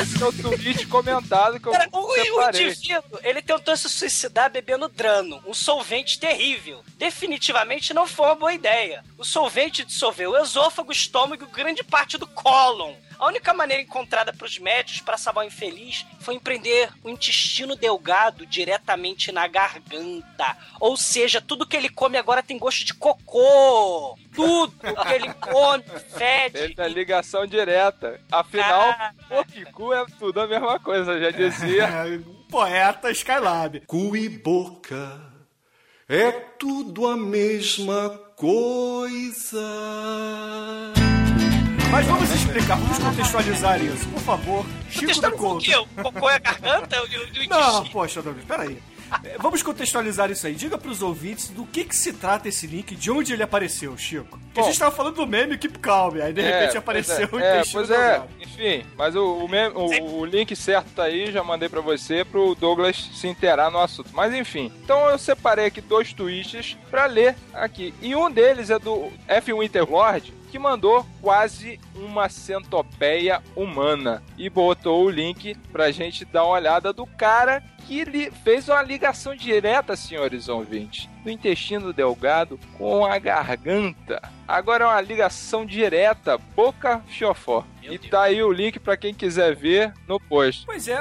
Esse 0.02 0.22
é 0.22 0.26
o 0.26 0.32
tweet 0.32 0.86
comentado 0.88 1.60
que 1.60 1.68
eu 1.68 1.72
Cara, 1.72 1.90
o, 1.92 1.98
o 2.00 2.50
indivíduo, 2.50 3.20
ele 3.24 3.42
tentou 3.42 3.76
se 3.76 3.90
suicidar 3.90 4.50
bebendo 4.50 4.88
drano, 4.88 5.42
um 5.46 5.54
solvente 5.54 6.20
terrível. 6.20 6.84
Definitivamente 6.98 7.94
não 7.94 8.08
foi 8.08 8.28
uma 8.28 8.36
boa 8.36 8.54
ideia. 8.54 9.04
O 9.18 9.24
solvente 9.24 9.84
dissolveu 9.84 10.32
o 10.32 10.38
esôfago, 10.38 10.90
o 10.90 10.94
estômago 10.94 11.44
e 11.44 11.56
grande 11.56 11.84
parte 11.84 12.18
do 12.18 12.28
cólon. 12.28 12.94
A 13.20 13.26
única 13.28 13.54
maneira 13.54 13.82
encontrada 13.82 14.32
para 14.32 14.46
os 14.46 14.60
médicos 14.60 15.02
para 15.02 15.18
salvar 15.18 15.44
o 15.44 15.48
infeliz 15.48 16.06
foi 16.20 16.36
empreender 16.36 16.90
o 17.04 17.10
intestino 17.10 17.76
delgado 17.76 18.46
diretamente 18.46 19.32
na 19.32 19.48
garganta. 19.48 20.56
Ou 20.80 20.96
seja, 20.96 21.42
tudo 21.42 21.66
que 21.66 21.76
ele 21.76 21.90
come 21.90 22.18
agora 22.18 22.44
tem 22.44 22.58
gosto 22.60 22.86
de 22.86 22.94
cocô. 22.94 24.18
Tudo 24.36 24.72
que 24.78 25.14
ele 25.14 25.34
come 25.34 25.84
fede. 26.16 26.58
Ele 26.60 26.76
é 26.78 26.88
ligação 26.88 27.46
direta. 27.48 28.22
Afinal, 28.32 28.82
Ah. 29.00 29.14
porco 29.28 29.52
e 29.58 29.66
cu 29.66 29.94
é 29.94 30.06
tudo 30.20 30.40
a 30.40 30.48
mesma 30.48 30.80
coisa, 30.80 31.20
já 31.20 31.32
dizia. 31.32 31.88
É, 32.08 32.20
Poeta 32.50 33.12
Skylab. 33.12 33.82
Cu 33.88 34.16
e 34.16 34.30
boca 34.30 35.20
é 36.08 36.32
tudo 36.32 37.06
a 37.08 37.18
mesma 37.18 38.10
coisa. 38.38 39.60
Mas 41.92 42.06
vamos 42.06 42.30
explicar, 42.32 42.76
vamos 42.78 42.98
contextualizar 43.00 43.82
isso. 43.84 44.08
Por 44.10 44.20
favor, 44.22 44.66
Chico 44.90 45.20
da 45.22 45.32
com 45.32 45.38
o 45.38 45.40
Couto. 45.40 45.66
quê? 45.66 45.76
O 45.76 45.86
cocô 46.04 46.30
é 46.30 46.36
a 46.36 46.40
garganta? 46.40 47.02
O, 47.02 47.06
o, 47.06 47.46
o? 47.46 47.50
Não, 47.50 47.86
poxa, 47.88 48.22
Douglas, 48.22 48.46
peraí. 48.46 48.78
É, 49.24 49.38
Vamos 49.40 49.64
contextualizar 49.64 50.30
isso 50.30 50.46
aí. 50.46 50.54
Diga 50.54 50.78
pros 50.78 51.02
ouvintes 51.02 51.48
do 51.48 51.66
que 51.66 51.86
que 51.86 51.96
se 51.96 52.12
trata 52.12 52.50
esse 52.50 52.68
link, 52.68 52.94
de 52.94 53.10
onde 53.10 53.32
ele 53.32 53.42
apareceu, 53.42 53.98
Chico. 53.98 54.38
Porque 54.38 54.60
a 54.60 54.64
Bom. 54.64 54.68
gente 54.70 54.80
tava 54.80 54.94
falando 54.94 55.16
do 55.16 55.26
meme 55.26 55.58
Keep 55.58 55.80
Calm, 55.80 56.16
aí 56.22 56.34
de 56.34 56.42
repente 56.42 56.76
É, 56.76 56.78
apareceu 56.78 57.26
pois 57.30 57.42
o 57.42 57.46
é, 57.46 57.60
é, 57.60 57.64
pois 57.72 57.90
é, 57.90 58.22
enfim, 58.42 58.86
mas 58.98 59.16
o, 59.16 59.38
o, 59.38 59.48
mem- 59.48 59.72
o- 59.74 60.20
o 60.20 60.26
link 60.26 60.54
certo 60.58 60.88
tá 60.94 61.04
aí, 61.04 61.32
já 61.32 61.42
mandei 61.42 61.70
pra 61.70 61.80
você, 61.80 62.26
pro 62.26 62.54
Douglas 62.56 62.98
se 63.14 63.28
inteirar 63.30 63.72
no 63.72 63.80
assunto. 63.80 64.10
Mas 64.12 64.34
enfim, 64.34 64.74
então 64.84 65.10
eu 65.10 65.18
separei 65.18 65.68
aqui 65.68 65.80
dois 65.80 66.12
tweets 66.12 66.76
pra 66.92 67.06
ler 67.06 67.34
aqui. 67.54 67.94
E 68.02 68.14
um 68.14 68.30
deles 68.30 68.70
é 68.70 68.78
do 68.78 69.10
F. 69.26 69.54
Winterlord, 69.54 70.34
que 70.58 70.60
mandou 70.60 71.06
quase 71.22 71.80
uma 71.94 72.28
centopeia 72.30 73.44
humana. 73.56 74.24
E 74.36 74.50
botou 74.50 75.06
o 75.06 75.10
link 75.10 75.54
pra 75.72 75.92
gente 75.92 76.26
dar 76.26 76.44
uma 76.46 76.54
olhada 76.54 76.92
do 76.92 77.06
cara 77.06 77.64
que 77.88 78.04
li- 78.04 78.32
fez 78.44 78.68
uma 78.68 78.82
ligação 78.82 79.34
direta, 79.36 79.96
senhores 79.96 80.50
ouvintes, 80.50 81.08
do 81.24 81.30
intestino 81.32 81.94
delgado 81.94 82.60
com 82.78 83.06
a 83.06 83.18
garganta. 83.18 84.22
Agora 84.48 84.84
é 84.84 84.88
uma 84.88 85.02
ligação 85.02 85.66
direta, 85.66 86.38
boca 86.38 87.02
fiofó. 87.08 87.64
Meu 87.82 87.94
E 87.94 87.98
Deus. 87.98 88.12
tá 88.12 88.24
aí 88.24 88.44
o 88.44 88.52
link 88.52 88.78
pra 88.80 88.98
quem 88.98 89.14
quiser 89.14 89.56
ver 89.56 89.94
no 90.08 90.20
post. 90.20 90.66
Pois 90.66 90.88
é, 90.88 90.98
eu, 90.98 91.00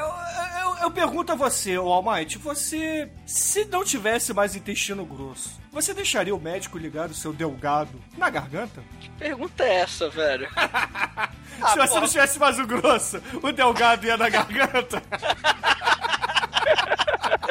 eu- 0.60 0.76
eu 0.82 0.90
pergunto 0.90 1.32
a 1.32 1.34
você, 1.34 1.76
o 1.76 1.88
Almighty, 1.92 2.38
você, 2.38 3.10
se 3.26 3.64
não 3.64 3.84
tivesse 3.84 4.32
mais 4.32 4.54
intestino 4.54 5.04
grosso, 5.04 5.58
você 5.72 5.92
deixaria 5.92 6.34
o 6.34 6.40
médico 6.40 6.78
ligar 6.78 7.08
o 7.10 7.14
seu 7.14 7.32
delgado 7.32 8.00
na 8.16 8.30
garganta? 8.30 8.80
Que 9.00 9.10
pergunta 9.10 9.64
é 9.64 9.80
essa, 9.80 10.08
velho? 10.08 10.48
Ah, 10.54 11.28
se 11.70 11.76
você 11.76 11.88
porra. 11.88 12.00
não 12.00 12.08
tivesse 12.08 12.38
mais 12.38 12.58
o 12.58 12.66
grosso, 12.66 13.20
o 13.42 13.50
delgado 13.52 14.06
ia 14.06 14.16
na 14.16 14.28
garganta? 14.28 15.02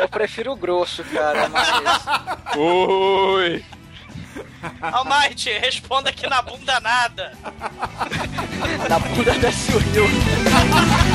Eu 0.06 0.10
prefiro 0.10 0.52
o 0.52 0.56
grosso, 0.56 1.04
cara, 1.06 1.50
mas. 1.50 2.06
Oi! 2.56 3.66
Almighty, 4.80 5.50
responda 5.58 6.12
aqui 6.12 6.30
na 6.30 6.44
bunda 6.44 6.80
nada. 6.80 7.36
Na 8.88 9.00
bunda 9.00 9.34
desce 9.40 9.72
o 9.76 9.80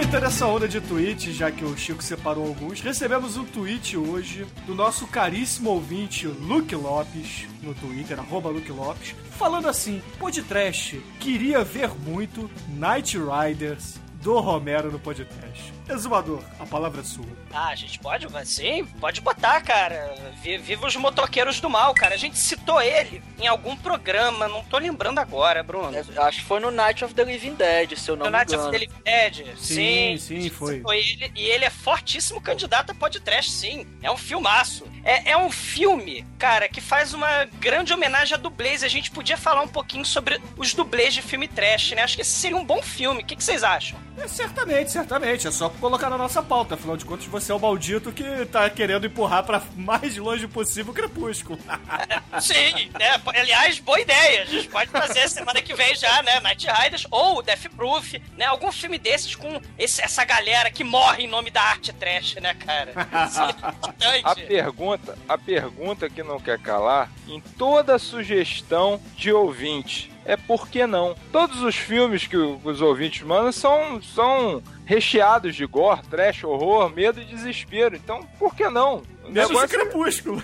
aproveitando 0.00 0.24
essa 0.24 0.46
onda 0.46 0.66
de 0.66 0.80
tweets, 0.80 1.34
já 1.34 1.50
que 1.50 1.62
o 1.62 1.76
Chico 1.76 2.02
separou 2.02 2.46
alguns, 2.46 2.80
recebemos 2.80 3.36
um 3.36 3.44
tweet 3.44 3.98
hoje 3.98 4.46
do 4.66 4.74
nosso 4.74 5.06
caríssimo 5.06 5.68
ouvinte 5.68 6.26
Luke 6.26 6.74
Lopes, 6.74 7.46
no 7.62 7.74
Twitter, 7.74 8.18
arroba 8.18 8.48
Luke 8.48 8.72
Lopes, 8.72 9.14
falando 9.32 9.68
assim, 9.68 10.00
podcast, 10.18 10.98
queria 11.18 11.62
ver 11.62 11.90
muito 11.90 12.50
Night 12.70 13.18
Riders 13.18 14.00
do 14.22 14.38
Romero 14.40 14.90
no 14.90 14.98
podcast. 14.98 15.79
Exumador, 15.92 16.40
a 16.58 16.66
palavra 16.66 17.00
é 17.00 17.04
sua. 17.04 17.26
Ah, 17.52 17.68
a 17.68 17.74
gente 17.74 17.98
pode, 17.98 18.26
sim, 18.46 18.84
pode 19.00 19.20
botar, 19.20 19.60
cara. 19.62 20.14
Vi- 20.42 20.58
Viva 20.58 20.86
os 20.86 20.96
motoqueiros 20.96 21.60
do 21.60 21.68
mal, 21.68 21.92
cara. 21.94 22.14
A 22.14 22.18
gente 22.18 22.38
citou 22.38 22.80
ele 22.80 23.22
em 23.38 23.46
algum 23.46 23.76
programa, 23.76 24.46
não 24.48 24.62
tô 24.64 24.78
lembrando 24.78 25.18
agora, 25.18 25.62
Bruno. 25.62 25.92
Eu 25.96 26.22
Acho 26.22 26.38
que 26.40 26.44
foi 26.44 26.60
no 26.60 26.70
Night 26.70 27.04
of 27.04 27.14
the 27.14 27.24
Living 27.24 27.54
Dead, 27.54 27.96
se 27.96 28.10
eu 28.10 28.16
não 28.16 28.26
No 28.26 28.30
me 28.32 28.38
Night 28.38 28.54
of 28.54 28.58
engano. 28.66 28.72
the 28.72 28.78
Living 28.78 29.02
Dead. 29.04 29.56
Sim, 29.56 30.16
Sim, 30.18 30.18
sim, 30.18 30.50
foi. 30.50 30.82
Ele, 30.90 31.32
e 31.34 31.44
ele 31.46 31.64
é 31.64 31.70
fortíssimo 31.70 32.40
candidato 32.40 32.90
a 32.90 32.94
podcast, 32.94 33.50
sim. 33.50 33.86
É 34.02 34.10
um 34.10 34.16
filmaço. 34.16 34.84
É, 35.04 35.30
é 35.32 35.36
um 35.36 35.50
filme, 35.50 36.26
cara, 36.38 36.68
que 36.68 36.80
faz 36.80 37.14
uma 37.14 37.44
grande 37.58 37.92
homenagem 37.92 38.34
a 38.34 38.38
dublês. 38.38 38.84
A 38.84 38.88
gente 38.88 39.10
podia 39.10 39.36
falar 39.36 39.62
um 39.62 39.68
pouquinho 39.68 40.04
sobre 40.04 40.40
os 40.56 40.74
dublês 40.74 41.14
de 41.14 41.22
filme 41.22 41.48
trash, 41.48 41.92
né? 41.92 42.02
Acho 42.02 42.16
que 42.16 42.22
esse 42.22 42.30
seria 42.32 42.56
um 42.56 42.64
bom 42.64 42.82
filme. 42.82 43.22
O 43.22 43.24
que, 43.26 43.34
que 43.34 43.42
vocês 43.42 43.62
acham? 43.64 43.98
É, 44.18 44.28
certamente, 44.28 44.90
certamente. 44.90 45.48
É 45.48 45.50
só 45.50 45.68
colocar 45.80 46.10
na 46.10 46.18
nossa 46.18 46.42
pauta. 46.42 46.74
Afinal 46.74 46.96
de 46.96 47.04
contas, 47.04 47.26
você 47.26 47.50
é 47.50 47.54
o 47.54 47.58
maldito 47.58 48.12
que 48.12 48.46
tá 48.46 48.68
querendo 48.70 49.06
empurrar 49.06 49.42
pra 49.44 49.62
mais 49.76 50.16
longe 50.16 50.46
possível 50.46 50.92
o 50.92 50.94
Crepúsculo. 50.94 51.58
Sim, 52.40 52.90
né? 52.98 53.20
Aliás, 53.26 53.78
boa 53.78 54.00
ideia. 54.00 54.42
A 54.42 54.44
gente 54.46 54.68
pode 54.68 54.90
fazer 54.90 55.28
semana 55.28 55.60
que 55.62 55.74
vem 55.74 55.94
já, 55.94 56.22
né? 56.22 56.38
Night 56.40 56.66
Riders 56.66 57.06
ou 57.10 57.42
Death 57.42 57.68
Proof, 57.74 58.14
né? 58.36 58.44
Algum 58.46 58.70
filme 58.70 58.98
desses 58.98 59.34
com 59.34 59.60
esse, 59.78 60.02
essa 60.02 60.24
galera 60.24 60.70
que 60.70 60.84
morre 60.84 61.24
em 61.24 61.28
nome 61.28 61.50
da 61.50 61.62
arte 61.62 61.92
trash, 61.92 62.36
né, 62.36 62.54
cara? 62.54 62.92
Isso 63.26 63.40
é 63.40 63.50
importante. 63.50 64.22
A 64.24 64.34
pergunta, 64.34 65.18
a 65.28 65.38
pergunta 65.38 66.10
que 66.10 66.22
não 66.22 66.38
quer 66.38 66.58
calar, 66.58 67.10
em 67.26 67.40
toda 67.40 67.98
sugestão 67.98 69.00
de 69.16 69.32
ouvinte, 69.32 70.09
é 70.24 70.36
por 70.36 70.68
que 70.68 70.86
não? 70.86 71.14
Todos 71.32 71.62
os 71.62 71.74
filmes 71.76 72.26
que 72.26 72.36
os 72.36 72.80
ouvintes 72.80 73.22
mandam 73.22 73.52
são, 73.52 74.00
são 74.02 74.62
recheados 74.84 75.54
de 75.54 75.64
gore, 75.66 76.02
trash, 76.08 76.44
horror, 76.44 76.90
medo 76.90 77.20
e 77.20 77.24
desespero. 77.24 77.96
Então, 77.96 78.22
por 78.38 78.54
que 78.54 78.68
não? 78.68 79.02
O 79.24 79.30
Menos 79.30 79.50
o 79.50 79.54
negócio- 79.54 79.68
Crepúsculo. 79.68 80.42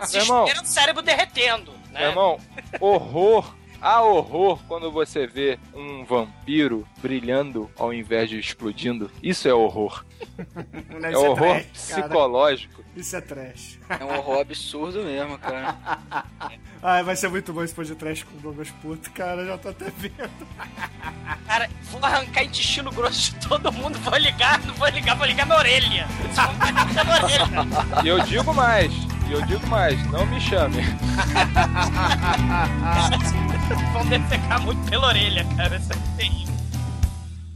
Desespero 0.00 0.62
do 0.62 0.66
cérebro 0.68 1.02
derretendo, 1.02 1.72
né? 1.90 2.00
Meu 2.00 2.08
irmão, 2.10 2.40
horror. 2.80 3.54
Há 3.84 4.00
horror 4.00 4.60
quando 4.68 4.92
você 4.92 5.26
vê 5.26 5.58
um 5.74 6.04
vampiro 6.04 6.86
brilhando 6.98 7.68
ao 7.76 7.92
invés 7.92 8.30
de 8.30 8.38
explodindo. 8.38 9.10
Isso 9.20 9.48
é 9.48 9.52
horror. 9.54 10.04
É 11.02 11.10
isso 11.10 11.20
horror 11.20 11.36
trash, 11.36 11.88
cara. 11.88 12.02
psicológico. 12.02 12.84
Isso 12.94 13.16
é 13.16 13.20
trash. 13.20 13.78
É 13.88 14.04
um 14.04 14.18
horror 14.18 14.40
absurdo 14.40 15.02
mesmo, 15.02 15.38
cara. 15.38 15.76
Ai, 16.82 17.02
vai 17.02 17.16
ser 17.16 17.28
muito 17.28 17.52
bom 17.52 17.62
esse 17.62 17.74
podcast 17.74 18.24
com 18.24 18.36
o 18.36 18.40
Douglas 18.40 18.70
Puto, 18.82 19.10
cara. 19.12 19.46
Já 19.46 19.56
tô 19.58 19.70
até 19.70 19.86
vendo. 19.96 20.46
Cara, 21.46 21.68
vou 21.90 22.04
arrancar 22.04 22.44
intestino 22.44 22.90
grosso 22.90 23.32
de 23.32 23.48
todo 23.48 23.72
mundo, 23.72 23.98
vou 24.00 24.16
ligar, 24.16 24.60
não 24.64 24.74
vou 24.74 24.88
ligar, 24.88 25.16
vou 25.16 25.26
ligar 25.26 25.46
minha 25.46 25.58
orelha. 25.58 26.06
E 28.02 28.08
eu 28.08 28.20
digo 28.20 28.54
mais, 28.54 28.92
e 29.28 29.32
eu 29.32 29.42
digo 29.46 29.66
mais, 29.66 30.04
não 30.10 30.26
me 30.26 30.40
chame. 30.40 30.82
Vão 33.92 34.06
defecar 34.06 34.60
muito 34.62 34.90
pela 34.90 35.08
orelha, 35.08 35.44
cara. 35.56 35.76
Isso 35.76 35.92
é 35.92 35.96
terrível. 36.16 36.54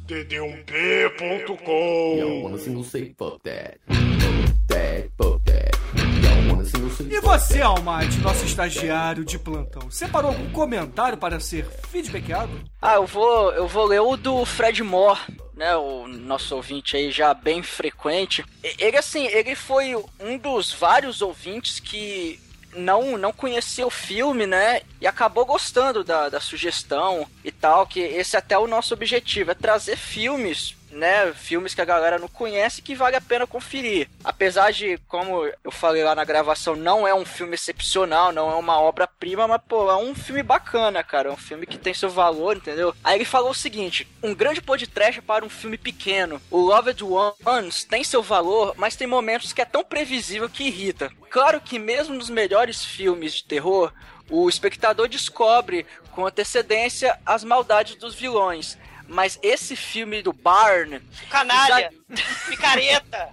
td1p.com 0.07 2.19
Y'all 2.19 2.43
wanna 2.43 2.59
single 2.59 2.85
say 2.85 3.13
fuck 3.19 3.43
that. 3.43 3.79
Fuck 3.89 4.69
that, 4.69 5.09
fuck 5.19 5.45
that. 5.45 5.77
Y'all 6.23 6.49
wanna 6.49 6.65
single 6.65 6.91
say 6.91 7.07
E 7.07 7.21
fuck 7.21 7.41
você. 7.41 7.61
Almighty, 7.61 8.19
nosso 8.19 8.45
estagiário 8.45 9.25
de 9.25 9.39
plantão, 9.39 9.91
separou 9.91 10.31
algum 10.31 10.49
comentário 10.51 11.19
para 11.19 11.41
ser 11.41 11.67
feedbackado? 11.91 12.53
Ah, 12.81 12.95
eu 12.95 13.07
vou, 13.07 13.53
eu 13.53 13.67
vou 13.67 13.85
ler 13.87 14.01
o 14.01 14.17
do 14.17 14.45
Fred 14.45 14.83
Moore, 14.83 15.19
né? 15.55 15.75
O 15.77 16.07
nosso 16.07 16.55
ouvinte 16.55 16.97
aí 16.97 17.11
já 17.11 17.35
bem 17.35 17.63
frequente. 17.63 18.45
Ele, 18.79 18.97
assim, 18.97 19.27
ele 19.27 19.57
foi 19.57 19.97
um 20.21 20.39
dos 20.39 20.73
vários 20.73 21.21
ouvintes 21.21 21.81
que 21.81 22.39
não, 22.77 23.17
não 23.17 23.33
conhecia 23.33 23.87
o 23.87 23.91
filme, 23.91 24.47
né? 24.47 24.83
E 25.01 25.07
acabou 25.07 25.45
gostando 25.45 26.05
da, 26.05 26.29
da 26.29 26.41
sugestão 26.41 27.27
e 27.45 27.51
tal, 27.51 27.87
que 27.87 28.01
esse 28.01 28.37
é 28.37 28.39
até 28.39 28.59
o 28.59 28.67
nosso 28.67 28.95
objetivo, 28.95 29.51
é 29.51 29.55
trazer 29.55 29.97
filmes 29.97 30.77
né, 30.97 31.33
filmes 31.35 31.75
que 31.75 31.81
a 31.81 31.85
galera 31.85 32.19
não 32.19 32.29
conhece 32.29 32.83
que 32.83 32.95
vale 32.95 33.17
a 33.17 33.21
pena 33.21 33.47
conferir. 33.47 34.09
Apesar 34.25 34.73
de, 34.73 34.99
como 35.07 35.45
eu 35.45 35.71
falei 35.71 36.03
lá 36.03 36.15
na 36.15 36.25
gravação, 36.25 36.75
não 36.75 37.07
é 37.07 37.15
um 37.15 37.25
filme 37.25 37.55
excepcional, 37.55 38.33
não 38.33 38.51
é 38.51 38.55
uma 38.55 38.81
obra-prima, 38.81 39.47
mas, 39.47 39.61
pô, 39.69 39.91
é 39.91 39.97
um 39.97 40.15
filme 40.15 40.43
bacana, 40.43 41.05
cara. 41.05 41.29
É 41.29 41.33
um 41.33 41.37
filme 41.37 41.67
que 41.67 41.79
tem 41.79 41.95
seu 41.95 42.09
valor, 42.09 42.57
entendeu? 42.57 42.95
Aí 43.05 43.17
ele 43.17 43.25
falou 43.25 43.51
o 43.51 43.55
seguinte: 43.55 44.09
um 44.23 44.35
grande 44.35 44.61
podcast 44.61 45.21
para 45.21 45.45
um 45.45 45.51
filme 45.51 45.79
pequeno. 45.79 46.41
O 46.51 46.59
Loved 46.59 47.05
Ones 47.45 47.85
tem 47.85 48.03
seu 48.03 48.23
valor, 48.23 48.75
mas 48.77 48.97
tem 48.97 49.07
momentos 49.07 49.53
que 49.53 49.61
é 49.61 49.65
tão 49.65 49.85
previsível 49.85 50.49
que 50.49 50.65
irrita. 50.65 51.13
Claro 51.31 51.61
que 51.61 51.79
mesmo 51.79 52.15
nos 52.15 52.31
melhores 52.31 52.85
filmes 52.85 53.35
de 53.35 53.45
terror, 53.45 53.93
o 54.31 54.49
espectador 54.49 55.09
descobre 55.09 55.87
com 56.13 56.27
antecedência 56.27 57.19
as 57.25 57.45
maldades 57.45 57.97
dos 57.97 58.15
vilões. 58.15 58.79
Mas 59.09 59.39
esse 59.43 59.77
filme 59.77 60.23
do 60.23 60.33
Barn. 60.33 61.01
Canalha, 61.31 61.91
picareta, 62.49 63.29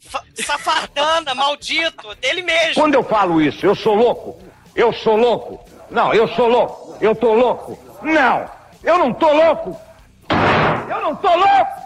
fa- 0.00 0.24
safardana, 0.34 1.34
maldito, 1.34 2.14
dele 2.16 2.42
mesmo. 2.42 2.74
Quando 2.74 2.94
eu 2.94 3.02
falo 3.04 3.40
isso, 3.40 3.64
eu 3.66 3.74
sou 3.74 3.94
louco? 3.94 4.40
Eu 4.74 4.92
sou 4.92 5.16
louco? 5.16 5.64
Não, 5.90 6.12
eu 6.14 6.26
sou 6.28 6.48
louco. 6.48 6.96
Eu 7.00 7.14
tô 7.14 7.34
louco? 7.34 7.78
Não, 8.02 8.48
eu 8.82 8.98
não 8.98 9.12
tô 9.12 9.32
louco. 9.32 9.80
Eu 10.88 11.00
não 11.00 11.16
tô 11.16 11.28
louco. 11.28 11.84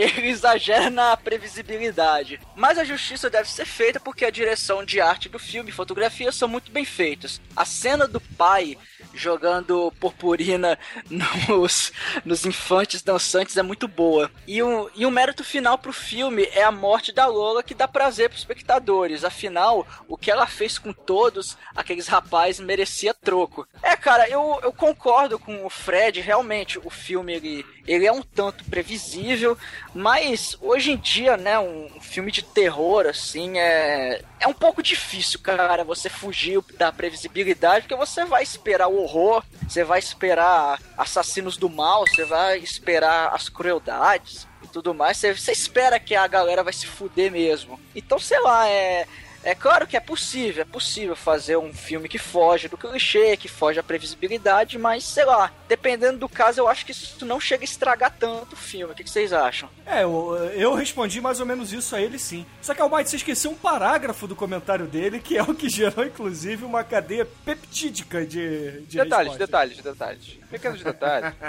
ele 0.18 0.28
exagera 0.28 0.90
na 0.90 1.16
previsibilidade. 1.16 2.40
Mas 2.54 2.78
a 2.78 2.84
justiça 2.84 3.28
deve 3.28 3.50
ser 3.50 3.64
feita 3.64 4.00
porque 4.00 4.24
a 4.24 4.30
direção 4.30 4.84
de 4.84 5.00
arte 5.00 5.28
do 5.28 5.38
filme 5.38 5.70
e 5.70 5.74
fotografia 5.74 6.32
são 6.32 6.48
muito 6.48 6.70
bem 6.70 6.84
feitas. 6.84 7.40
A 7.54 7.64
cena 7.64 8.06
do 8.06 8.20
pai 8.20 8.76
jogando 9.12 9.92
purpurina 9.98 10.78
nos, 11.10 11.92
nos 12.24 12.46
infantes 12.46 13.02
dançantes 13.02 13.56
é 13.56 13.62
muito 13.62 13.88
boa. 13.88 14.30
E 14.46 14.62
o, 14.62 14.90
e 14.94 15.04
o 15.04 15.10
mérito 15.10 15.44
final 15.44 15.78
pro 15.78 15.92
filme 15.92 16.48
é 16.52 16.62
a 16.62 16.72
morte 16.72 17.12
da 17.12 17.26
Lola 17.26 17.62
que 17.62 17.74
dá 17.74 17.88
prazer 17.88 18.28
pros 18.28 18.40
espectadores. 18.40 19.24
Afinal, 19.24 19.86
o 20.08 20.16
que 20.16 20.30
ela 20.30 20.46
fez 20.46 20.78
com 20.78 20.92
todos 20.92 21.56
aqueles 21.74 22.06
rapazes 22.06 22.60
merecia 22.60 23.14
troco. 23.14 23.66
É, 23.82 23.96
cara, 23.96 24.28
eu, 24.28 24.58
eu 24.62 24.72
concordo 24.72 25.38
com 25.38 25.64
o 25.64 25.70
Fred, 25.70 26.20
realmente, 26.20 26.78
o 26.78 26.90
filme 26.90 27.34
ele, 27.34 27.66
ele 27.90 28.06
é 28.06 28.12
um 28.12 28.22
tanto 28.22 28.64
previsível, 28.66 29.58
mas 29.92 30.56
hoje 30.60 30.92
em 30.92 30.96
dia, 30.96 31.36
né, 31.36 31.58
um, 31.58 31.88
filme 32.00 32.30
de 32.30 32.40
terror, 32.40 33.04
assim, 33.06 33.58
é, 33.58 34.22
é 34.38 34.46
um 34.46 34.52
pouco 34.52 34.80
difícil, 34.80 35.40
cara, 35.40 35.82
você 35.82 36.08
fugir 36.08 36.62
da 36.78 36.92
previsibilidade, 36.92 37.82
porque 37.82 37.96
você 37.96 38.24
vai 38.24 38.44
esperar 38.44 38.86
o 38.86 39.02
horror, 39.02 39.42
você 39.68 39.82
vai 39.82 39.98
esperar 39.98 40.80
assassinos 40.96 41.56
do 41.56 41.68
mal, 41.68 42.06
você 42.06 42.24
vai 42.24 42.58
esperar 42.58 43.34
as 43.34 43.48
crueldades 43.48 44.46
e 44.62 44.68
tudo 44.68 44.94
mais, 44.94 45.16
você, 45.16 45.34
você 45.34 45.50
espera 45.50 45.98
que 45.98 46.14
a 46.14 46.28
galera 46.28 46.62
vai 46.62 46.72
se 46.72 46.86
fuder 46.86 47.32
mesmo. 47.32 47.80
Então, 47.94 48.20
sei 48.20 48.38
lá, 48.40 48.68
é. 48.68 49.04
É 49.42 49.54
claro 49.54 49.86
que 49.86 49.96
é 49.96 50.00
possível, 50.00 50.62
é 50.62 50.64
possível 50.64 51.16
fazer 51.16 51.56
um 51.56 51.72
filme 51.72 52.08
que 52.08 52.18
foge 52.18 52.68
do 52.68 52.76
clichê, 52.76 53.36
que 53.36 53.48
foge 53.48 53.76
da 53.76 53.82
previsibilidade, 53.82 54.78
mas 54.78 55.04
sei 55.04 55.24
lá, 55.24 55.50
dependendo 55.66 56.18
do 56.18 56.28
caso, 56.28 56.60
eu 56.60 56.68
acho 56.68 56.84
que 56.84 56.92
isso 56.92 57.24
não 57.24 57.40
chega 57.40 57.62
a 57.62 57.64
estragar 57.64 58.14
tanto 58.18 58.52
o 58.52 58.56
filme. 58.56 58.92
O 58.92 58.96
que, 58.96 59.04
que 59.04 59.10
vocês 59.10 59.32
acham? 59.32 59.68
É, 59.86 60.02
eu, 60.02 60.36
eu 60.54 60.74
respondi 60.74 61.20
mais 61.20 61.40
ou 61.40 61.46
menos 61.46 61.72
isso 61.72 61.96
a 61.96 62.00
ele 62.00 62.18
sim. 62.18 62.44
Só 62.60 62.74
que 62.74 62.82
Almighty, 62.82 63.10
você 63.10 63.16
esqueceu 63.16 63.50
um 63.50 63.54
parágrafo 63.54 64.26
do 64.26 64.36
comentário 64.36 64.86
dele, 64.86 65.20
que 65.20 65.36
é 65.38 65.42
o 65.42 65.54
que 65.54 65.68
gerou, 65.68 66.04
inclusive, 66.04 66.64
uma 66.64 66.84
cadeia 66.84 67.26
peptídica 67.44 68.26
de, 68.26 68.82
de 68.82 68.98
Detalhes, 68.98 69.36
detalhes, 69.36 69.78
detalhes. 69.78 70.39
Pequenos 70.50 70.82
detalhes. 70.82 71.32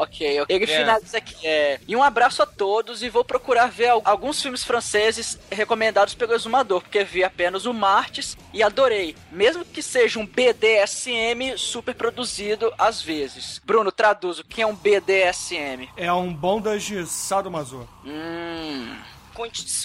Ok, 0.00 0.24
ele 0.48 0.64
É. 0.64 0.78
finaliza 0.78 1.18
aqui. 1.18 1.44
É, 1.44 1.80
e 1.88 1.96
um 1.96 2.04
abraço 2.04 2.40
a 2.40 2.46
todos 2.46 3.02
e 3.02 3.08
vou 3.08 3.24
procurar 3.24 3.66
ver 3.68 3.88
al- 3.88 4.00
alguns 4.04 4.40
filmes 4.40 4.62
franceses 4.62 5.36
recomendados 5.50 6.14
pelo 6.14 6.34
Exumador, 6.34 6.80
porque 6.82 7.02
vi 7.02 7.24
apenas 7.24 7.66
o 7.66 7.74
Martes 7.74 8.36
e 8.54 8.62
adorei. 8.62 9.16
Mesmo 9.32 9.64
que 9.64 9.82
seja 9.82 10.20
um 10.20 10.24
BDSM 10.26 11.58
super 11.58 11.96
produzido 11.96 12.72
às 12.78 13.02
vezes. 13.02 13.60
Bruno, 13.64 13.90
traduz 13.90 14.38
o 14.38 14.44
que 14.44 14.62
é 14.62 14.66
um 14.68 14.76
BDSM. 14.76 15.88
É 15.96 16.12
um 16.12 16.32
bondage 16.32 17.04
sadomaso. 17.04 17.88
Hum. 18.04 18.96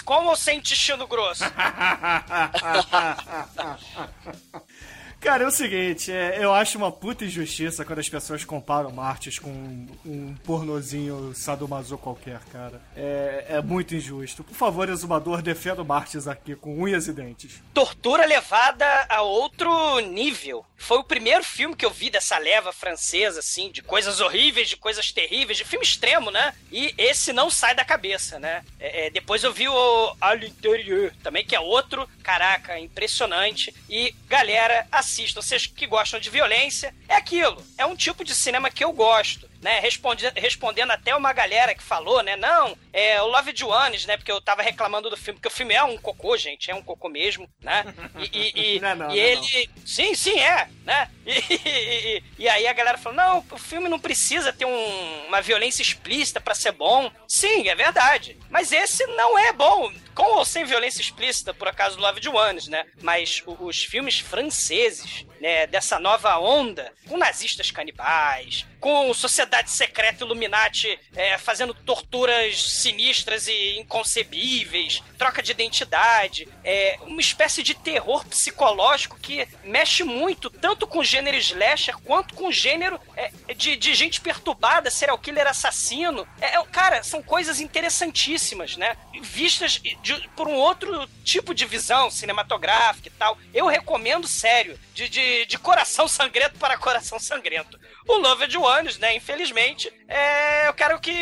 Com 0.04 0.26
ou 0.26 0.36
sem 0.36 0.58
intestino 0.58 1.08
grosso? 1.08 1.42
Cara, 5.24 5.44
é 5.44 5.46
o 5.46 5.50
seguinte, 5.50 6.12
é, 6.12 6.36
eu 6.38 6.52
acho 6.52 6.76
uma 6.76 6.92
puta 6.92 7.24
injustiça 7.24 7.82
quando 7.82 7.98
as 7.98 8.08
pessoas 8.10 8.44
comparam 8.44 8.92
Martes 8.92 9.38
com 9.38 9.48
um, 9.48 9.88
um 10.04 10.34
pornozinho 10.44 11.32
sadomaso 11.34 11.96
qualquer, 11.96 12.40
cara. 12.52 12.78
É, 12.94 13.46
é 13.48 13.62
muito 13.62 13.94
injusto. 13.94 14.44
Por 14.44 14.54
favor, 14.54 14.86
exumador, 14.86 15.40
defenda 15.40 15.80
o 15.80 15.84
Martes 15.84 16.28
aqui 16.28 16.54
com 16.54 16.78
unhas 16.78 17.08
e 17.08 17.12
dentes. 17.14 17.62
Tortura 17.72 18.26
levada 18.26 18.84
a 19.08 19.22
outro 19.22 19.98
nível. 20.00 20.62
Foi 20.76 20.98
o 20.98 21.04
primeiro 21.04 21.42
filme 21.42 21.74
que 21.74 21.86
eu 21.86 21.90
vi 21.90 22.10
dessa 22.10 22.36
leva 22.36 22.70
francesa, 22.70 23.40
assim, 23.40 23.70
de 23.70 23.80
coisas 23.80 24.20
horríveis, 24.20 24.68
de 24.68 24.76
coisas 24.76 25.10
terríveis, 25.10 25.56
de 25.56 25.64
filme 25.64 25.82
extremo, 25.82 26.30
né? 26.30 26.54
E 26.70 26.94
esse 26.98 27.32
não 27.32 27.48
sai 27.48 27.74
da 27.74 27.86
cabeça, 27.86 28.38
né? 28.38 28.62
É, 28.78 29.06
é, 29.06 29.10
depois 29.10 29.42
eu 29.42 29.50
vi 29.50 29.66
o 29.66 30.16
À 30.20 30.34
l'intérieur 30.34 31.10
também, 31.22 31.42
que 31.42 31.56
é 31.56 31.60
outro, 31.60 32.06
caraca, 32.22 32.78
impressionante. 32.78 33.74
E, 33.88 34.14
galera, 34.28 34.86
assistam. 35.14 35.40
Vocês 35.40 35.66
que 35.66 35.86
gostam 35.86 36.18
de 36.18 36.28
violência, 36.28 36.94
é 37.08 37.14
aquilo. 37.14 37.64
É 37.78 37.86
um 37.86 37.94
tipo 37.94 38.24
de 38.24 38.34
cinema 38.34 38.70
que 38.70 38.84
eu 38.84 38.92
gosto. 38.92 39.48
Né? 39.64 39.80
Responde, 39.80 40.30
respondendo 40.36 40.90
até 40.90 41.16
uma 41.16 41.32
galera 41.32 41.74
que 41.74 41.82
falou, 41.82 42.22
né? 42.22 42.36
Não, 42.36 42.76
é 42.92 43.20
o 43.22 43.26
Love 43.28 43.50
Jones, 43.54 44.04
né? 44.04 44.18
Porque 44.18 44.30
eu 44.30 44.40
tava 44.40 44.60
reclamando 44.62 45.08
do 45.08 45.16
filme, 45.16 45.40
porque 45.40 45.48
o 45.48 45.56
filme 45.56 45.72
é 45.72 45.82
um 45.82 45.96
cocô, 45.96 46.36
gente, 46.36 46.70
é 46.70 46.74
um 46.74 46.82
cocô 46.82 47.08
mesmo, 47.08 47.48
né? 47.62 47.82
E, 48.18 48.38
e, 48.54 48.76
e, 48.76 48.80
Não 48.84 48.88
é 48.90 48.94
não, 48.94 49.06
e 49.06 49.08
não 49.08 49.14
é 49.14 49.16
ele. 49.16 49.70
Sim, 49.86 50.14
sim, 50.14 50.38
é, 50.38 50.68
né? 50.84 51.10
E, 51.26 52.22
e- 52.38 52.48
aí 52.48 52.66
a 52.66 52.72
galera 52.74 52.98
falou: 52.98 53.16
não, 53.16 53.44
o 53.50 53.56
filme 53.58 53.88
não 53.88 53.98
precisa 53.98 54.52
ter 54.52 54.66
um- 54.66 55.26
uma 55.26 55.40
violência 55.40 55.80
explícita 55.80 56.38
pra 56.38 56.54
ser 56.54 56.72
bom. 56.72 57.10
Sim, 57.26 57.66
é 57.68 57.74
verdade. 57.74 58.36
Mas 58.50 58.70
esse 58.70 59.06
não 59.06 59.38
é 59.38 59.50
bom. 59.54 59.90
Com 60.14 60.22
ou 60.36 60.44
sem 60.44 60.64
violência 60.66 61.00
explícita, 61.00 61.54
por 61.54 61.66
acaso, 61.66 61.96
do 61.96 62.02
Love 62.02 62.20
de 62.20 62.28
Ones, 62.28 62.68
né? 62.68 62.84
Mas 63.02 63.42
os 63.46 63.82
filmes 63.84 64.20
franceses, 64.20 65.24
né, 65.44 65.66
dessa 65.66 66.00
nova 66.00 66.38
onda, 66.38 66.90
com 67.06 67.18
nazistas 67.18 67.70
canibais, 67.70 68.64
com 68.80 69.12
sociedade 69.12 69.70
secreta 69.70 70.24
Illuminati 70.24 70.98
é, 71.14 71.36
fazendo 71.36 71.74
torturas 71.74 72.62
sinistras 72.62 73.46
e 73.46 73.78
inconcebíveis, 73.78 75.02
troca 75.18 75.42
de 75.42 75.50
identidade, 75.52 76.48
é, 76.64 76.98
uma 77.02 77.20
espécie 77.20 77.62
de 77.62 77.74
terror 77.74 78.24
psicológico 78.26 79.18
que 79.20 79.46
mexe 79.64 80.02
muito 80.02 80.48
tanto 80.48 80.86
com 80.86 81.00
o 81.00 81.04
gênero 81.04 81.36
slasher 81.36 81.98
quanto 81.98 82.34
com 82.34 82.48
o 82.48 82.52
gênero 82.52 82.98
é, 83.14 83.30
de, 83.54 83.76
de 83.76 83.94
gente 83.94 84.22
perturbada, 84.22 84.90
serial 84.90 85.18
killer 85.18 85.46
assassino. 85.46 86.26
É, 86.40 86.56
é, 86.56 86.64
cara, 86.64 87.02
são 87.02 87.22
coisas 87.22 87.60
interessantíssimas, 87.60 88.78
né? 88.78 88.96
Vistas 89.20 89.72
de- 89.72 90.28
por 90.34 90.48
um 90.48 90.54
outro 90.54 91.06
tipo 91.22 91.54
de 91.54 91.66
visão 91.66 92.10
cinematográfica 92.10 93.08
e 93.08 93.12
tal. 93.12 93.36
Eu 93.52 93.66
recomendo 93.66 94.26
sério, 94.26 94.78
de, 94.94 95.08
de, 95.08 95.33
de 95.46 95.58
coração 95.58 96.06
sangrento 96.08 96.58
para 96.58 96.76
coração 96.78 97.18
sangrento. 97.18 97.78
O 98.06 98.14
Loved 98.18 98.56
Ones, 98.58 98.98
né? 98.98 99.14
Infelizmente, 99.16 99.90
é, 100.06 100.68
eu 100.68 100.74
quero 100.74 101.00
que 101.00 101.12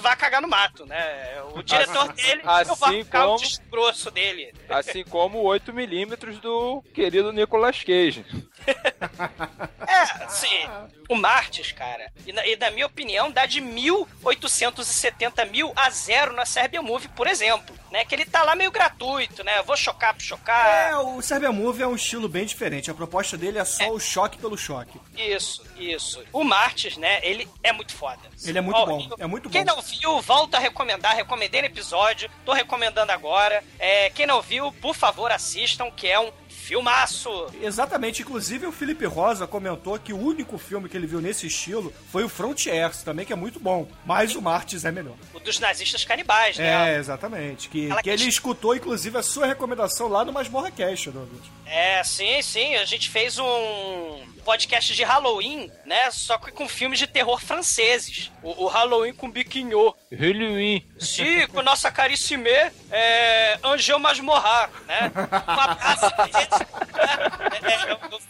vá 0.00 0.14
cagar 0.16 0.40
no 0.40 0.48
mato, 0.48 0.86
né? 0.86 1.42
O 1.54 1.62
diretor 1.62 2.12
dele, 2.12 2.42
eu 2.44 2.74
vou 2.74 2.88
assim 2.88 3.04
ficar 3.04 3.24
o 3.26 3.28
como- 3.36 3.40
desgrosso 3.40 4.10
dele. 4.10 4.52
Assim 4.68 5.04
como 5.04 5.42
8mm 5.42 6.40
do 6.40 6.82
querido 6.94 7.32
Nicolas 7.32 7.82
Cage. 7.82 8.24
É, 9.88 10.28
sim. 10.28 10.68
O 11.08 11.16
Martes, 11.16 11.72
cara, 11.72 12.12
e 12.26 12.32
na, 12.32 12.46
e 12.46 12.54
na 12.56 12.70
minha 12.70 12.84
opinião, 12.84 13.30
dá 13.30 13.46
de 13.46 13.58
1.870 13.62 15.50
mil 15.50 15.72
a 15.74 15.88
zero 15.88 16.34
na 16.34 16.44
Serbia 16.44 16.82
Movie, 16.82 17.08
por 17.08 17.26
exemplo. 17.26 17.74
Né? 17.90 18.04
Que 18.04 18.14
ele 18.14 18.26
tá 18.26 18.42
lá 18.42 18.54
meio 18.54 18.70
gratuito, 18.70 19.42
né? 19.42 19.58
Eu 19.58 19.64
vou 19.64 19.74
chocar 19.74 20.12
por 20.12 20.20
chocar. 20.22 20.90
É, 20.90 20.96
o 20.96 21.22
Serbia 21.22 21.50
Movie 21.50 21.82
é 21.82 21.86
um 21.86 21.94
estilo 21.96 22.28
bem 22.28 22.44
diferente. 22.44 22.90
A 22.90 22.94
proposta 22.94 23.38
dele 23.38 23.58
é 23.58 23.64
só 23.64 23.88
o 23.90 23.98
choque 23.98 24.36
pelo 24.36 24.58
choque. 24.58 25.00
Isso, 25.16 25.64
isso. 25.78 26.22
O 26.30 26.44
Martes, 26.44 26.98
né? 26.98 27.20
Ele 27.22 27.48
é 27.62 27.72
muito 27.72 27.94
foda. 27.94 28.20
Ele 28.44 28.58
é 28.58 28.60
muito 28.60 28.76
Ó, 28.76 28.84
bom, 28.84 29.08
é 29.18 29.26
muito 29.26 29.48
Quem 29.48 29.64
bom. 29.64 29.76
não 29.76 29.80
viu, 29.82 30.20
volta 30.20 30.58
a 30.58 30.60
recomendar. 30.60 31.16
Recomendei 31.16 31.62
no 31.62 31.66
episódio, 31.66 32.30
tô 32.44 32.52
recomendando 32.52 33.10
agora. 33.10 33.64
É, 33.78 34.10
quem 34.10 34.26
não 34.26 34.42
viu, 34.42 34.70
por 34.70 34.94
favor, 34.94 35.32
assistam, 35.32 35.90
que 35.90 36.06
é 36.06 36.20
um 36.20 36.30
filmaço. 36.68 37.30
Exatamente, 37.62 38.20
inclusive 38.20 38.66
o 38.66 38.72
Felipe 38.72 39.06
Rosa 39.06 39.46
comentou 39.46 39.98
que 39.98 40.12
o 40.12 40.18
único 40.18 40.58
filme 40.58 40.86
que 40.86 40.96
ele 40.96 41.06
viu 41.06 41.20
nesse 41.20 41.46
estilo 41.46 41.92
foi 42.12 42.24
o 42.24 42.28
Frontiers, 42.28 43.02
também 43.02 43.24
que 43.24 43.32
é 43.32 43.36
muito 43.36 43.58
bom, 43.58 43.88
mas 44.04 44.34
o 44.34 44.42
Martes 44.42 44.84
é 44.84 44.92
melhor. 44.92 45.16
O 45.32 45.40
dos 45.40 45.58
nazistas 45.58 46.04
canibais, 46.04 46.58
né? 46.58 46.94
É, 46.94 46.98
exatamente, 46.98 47.70
que, 47.70 47.90
Ela 47.90 48.02
que 48.02 48.10
ele 48.10 48.24
escutou 48.24 48.76
inclusive 48.76 49.16
a 49.16 49.22
sua 49.22 49.46
recomendação 49.46 50.08
lá 50.08 50.24
no 50.24 50.32
Masmorra 50.32 50.70
Cast, 50.70 51.10
Douglas. 51.10 51.58
É, 51.64 52.02
sim, 52.02 52.40
sim. 52.42 52.76
A 52.76 52.84
gente 52.84 53.10
fez 53.10 53.38
um 53.38 54.22
podcast 54.44 54.94
de 54.94 55.04
Halloween, 55.04 55.70
né? 55.84 56.10
Só 56.10 56.38
que 56.38 56.50
com 56.50 56.66
filmes 56.66 56.98
de 56.98 57.06
terror 57.06 57.38
franceses. 57.38 58.32
O, 58.42 58.64
o 58.64 58.66
Halloween 58.66 59.12
com 59.12 59.30
Biquinho. 59.30 59.94
Halloween. 60.10 60.86
Sim, 60.98 61.46
com 61.48 61.62
nossa 61.62 61.90
caríssime 61.90 62.48
é, 62.90 63.58
Angel 63.62 63.98
Masmorra, 63.98 64.70
né? 64.86 65.12
Um 65.14 65.60
abraço 65.60 66.10
pra 66.14 66.24
eles. 66.24 66.36
É, 66.36 66.57
é, 66.57 66.57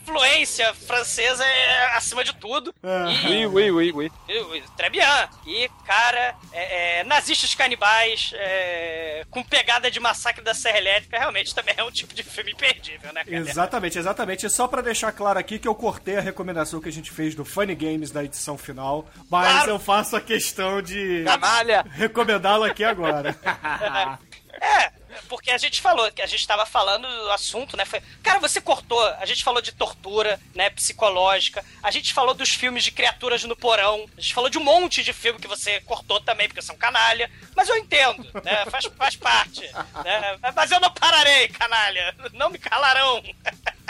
influência 0.03 0.73
francesa 0.75 1.45
é 1.45 1.97
acima 1.97 2.25
de 2.25 2.35
tudo. 2.35 2.75
Oui, 3.29 3.47
oui, 3.47 3.71
oui, 3.71 3.93
oui. 3.93 4.13
E- 4.29 4.63
Très 4.77 4.91
bien. 4.91 5.07
E, 5.47 5.69
cara, 5.87 6.35
é, 6.53 7.01
é, 7.01 7.05
nazistas 7.05 7.55
canibais 7.55 8.31
é, 8.35 9.25
com 9.31 9.43
pegada 9.43 9.91
de 9.91 10.01
massacre 10.01 10.43
da 10.43 10.55
Serra 10.55 10.79
Elétrica 10.79 11.19
realmente 11.19 11.55
também 11.55 11.75
é 11.77 11.85
um 11.85 11.91
tipo 11.91 12.15
de 12.15 12.23
filme 12.23 12.53
imperdível, 12.53 13.13
né, 13.13 13.25
cara? 13.25 13.37
Exatamente, 13.37 13.99
exatamente. 13.99 14.47
E 14.47 14.51
só 14.51 14.67
pra 14.67 14.81
deixar 14.83 15.13
claro 15.13 15.39
aqui 15.39 15.59
que 15.59 15.69
eu 15.69 15.75
cortei 15.75 16.17
a 16.17 16.21
recomendação 16.21 16.81
que 16.81 16.89
a 16.89 16.93
gente 16.93 17.11
fez 17.11 17.35
do 17.35 17.45
Funny 17.45 17.75
Games 17.75 18.11
da 18.11 18.25
edição 18.25 18.57
final, 18.57 19.07
mas 19.31 19.49
Claro. 19.53 19.71
eu 19.73 19.79
faço 19.79 20.17
a 20.17 20.21
questão 20.21 20.81
de 20.81 21.25
recomendá-lo 21.91 22.65
aqui 22.65 22.85
agora. 22.85 23.37
Porque 25.29 25.51
a 25.51 25.59
gente 25.59 25.81
falou, 25.81 26.11
que 26.11 26.23
a 26.23 26.27
gente 26.27 26.47
tava 26.47 26.65
falando 26.65 27.07
do 27.07 27.31
assunto, 27.31 27.77
né? 27.77 27.85
Foi, 27.85 28.01
cara, 28.23 28.39
você 28.39 28.61
cortou. 28.61 29.03
A 29.19 29.27
gente 29.27 29.45
falou 29.45 29.61
de 29.61 29.73
tortura, 29.73 30.41
né? 30.55 30.71
Psicológica. 30.71 31.65
A 31.83 31.91
gente 31.91 32.13
falou 32.13 32.35
dos 32.35 32.51
filmes 32.51 32.85
de 32.85 32.91
criaturas 32.91 33.45
no 33.45 33.57
porão. 33.57 34.07
A 34.17 34.21
gente 34.21 34.35
falou 34.35 34.51
de 34.51 34.59
um 34.59 34.65
monte 34.65 35.03
de 35.03 35.13
filme 35.13 35.39
que 35.39 35.49
você 35.49 35.81
cortou 35.83 36.21
também, 36.21 36.49
porque 36.49 36.73
um 36.73 36.77
canalha. 36.77 37.31
Mas 37.57 37.69
eu 37.69 37.77
entendo, 37.77 38.25
né? 38.45 38.65
Faz, 38.67 38.85
faz 38.97 39.17
parte. 39.17 39.63
Né? 40.05 40.39
Mas 40.55 40.71
eu 40.71 40.81
não 40.81 40.93
pararei, 40.93 41.49
canalha. 41.49 42.15
Não 42.33 42.51
me 42.51 42.59
calarão. 42.59 43.23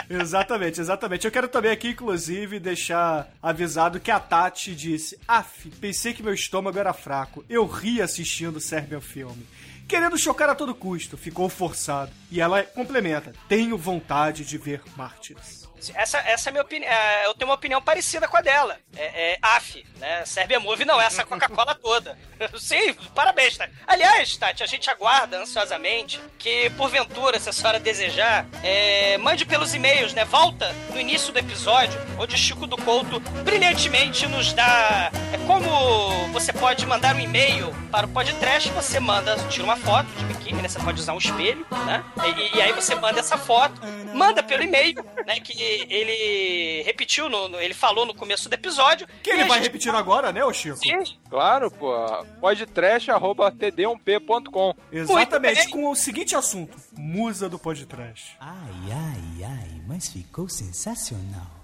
Exatamente, 0.08 0.80
exatamente. 0.80 1.26
Eu 1.26 1.30
quero 1.30 1.48
também 1.48 1.70
aqui, 1.70 1.88
inclusive, 1.88 2.58
deixar 2.58 3.28
avisado 3.42 4.00
que 4.00 4.10
a 4.10 4.18
Tati 4.18 4.74
disse: 4.74 5.18
Af, 5.26 5.68
pensei 5.80 6.14
que 6.14 6.22
meu 6.22 6.32
estômago 6.32 6.78
era 6.78 6.92
fraco. 6.92 7.44
Eu 7.48 7.66
ri 7.66 8.00
assistindo 8.00 8.56
o 8.56 8.60
Serbian 8.60 9.00
Filme. 9.00 9.46
Querendo 9.88 10.18
chocar 10.18 10.50
a 10.50 10.54
todo 10.54 10.74
custo, 10.74 11.16
ficou 11.16 11.48
forçado. 11.48 12.12
E 12.30 12.42
ela 12.42 12.62
complementa: 12.62 13.32
Tenho 13.48 13.78
vontade 13.78 14.44
de 14.44 14.58
ver 14.58 14.82
Mártires. 14.94 15.67
Essa, 15.94 16.18
essa 16.18 16.48
é 16.48 16.50
a 16.50 16.52
minha 16.52 16.62
opinião. 16.62 16.90
Eu 17.24 17.34
tenho 17.34 17.48
uma 17.48 17.54
opinião 17.54 17.80
parecida 17.80 18.26
com 18.26 18.36
a 18.36 18.40
dela. 18.40 18.78
É, 18.96 19.32
é 19.32 19.38
AF, 19.40 19.84
né? 19.96 20.24
Serbia 20.24 20.58
Movie 20.58 20.84
não 20.84 21.00
é 21.00 21.06
essa 21.06 21.24
Coca-Cola 21.24 21.74
toda. 21.74 22.18
Sim, 22.58 22.94
parabéns, 23.14 23.56
Tati. 23.56 23.72
Aliás, 23.86 24.36
Tati, 24.36 24.62
a 24.62 24.66
gente 24.66 24.90
aguarda 24.90 25.38
ansiosamente 25.38 26.20
que, 26.38 26.70
porventura, 26.70 27.38
se 27.38 27.48
a 27.48 27.52
senhora 27.52 27.78
desejar, 27.78 28.46
é, 28.62 29.18
mande 29.18 29.44
pelos 29.44 29.74
e-mails, 29.74 30.14
né? 30.14 30.24
Volta 30.24 30.74
no 30.92 31.00
início 31.00 31.32
do 31.32 31.38
episódio, 31.38 31.98
onde 32.18 32.36
Chico 32.36 32.66
do 32.66 32.76
Couto 32.76 33.20
brilhantemente 33.44 34.26
nos 34.26 34.52
dá. 34.52 35.10
É 35.32 35.38
como 35.46 36.28
você 36.32 36.52
pode 36.52 36.84
mandar 36.86 37.14
um 37.14 37.20
e-mail 37.20 37.74
para 37.90 38.06
o 38.06 38.10
podcast, 38.10 38.68
você 38.70 39.00
manda, 39.00 39.36
tira 39.48 39.64
uma 39.64 39.76
foto 39.76 40.06
de 40.16 40.24
biquíni, 40.24 40.62
né? 40.62 40.68
Você 40.68 40.78
pode 40.78 41.00
usar 41.00 41.12
um 41.12 41.18
espelho, 41.18 41.66
né? 41.86 42.04
E, 42.24 42.56
e 42.58 42.62
aí 42.62 42.72
você 42.72 42.94
manda 42.94 43.20
essa 43.20 43.36
foto, 43.36 43.80
manda 44.14 44.42
pelo 44.42 44.62
e-mail, 44.62 45.04
né? 45.26 45.40
Que 45.40 45.67
ele 45.90 46.82
repetiu, 46.82 47.28
no, 47.28 47.48
no- 47.48 47.60
ele 47.60 47.74
falou 47.74 48.04
no 48.06 48.14
começo 48.14 48.48
do 48.48 48.54
episódio. 48.54 49.06
Que 49.22 49.30
ele 49.30 49.44
vai 49.44 49.58
gente- 49.58 49.66
repetir 49.66 49.94
agora, 49.94 50.32
né, 50.32 50.42
ô 50.44 50.52
Chico? 50.52 50.76
Sim, 50.78 51.02
Claro, 51.30 51.70
pô. 51.70 51.94
podtrash.td1p.com. 52.40 54.74
Exatamente, 54.92 55.68
com 55.70 55.90
o 55.90 55.94
seguinte 55.94 56.34
assunto: 56.36 56.76
Musa 56.96 57.48
do 57.48 57.58
podcast. 57.58 58.36
Ai, 58.40 58.92
ai, 58.92 59.44
ai, 59.44 59.80
mas 59.86 60.08
ficou 60.08 60.48
sensacional. 60.48 61.57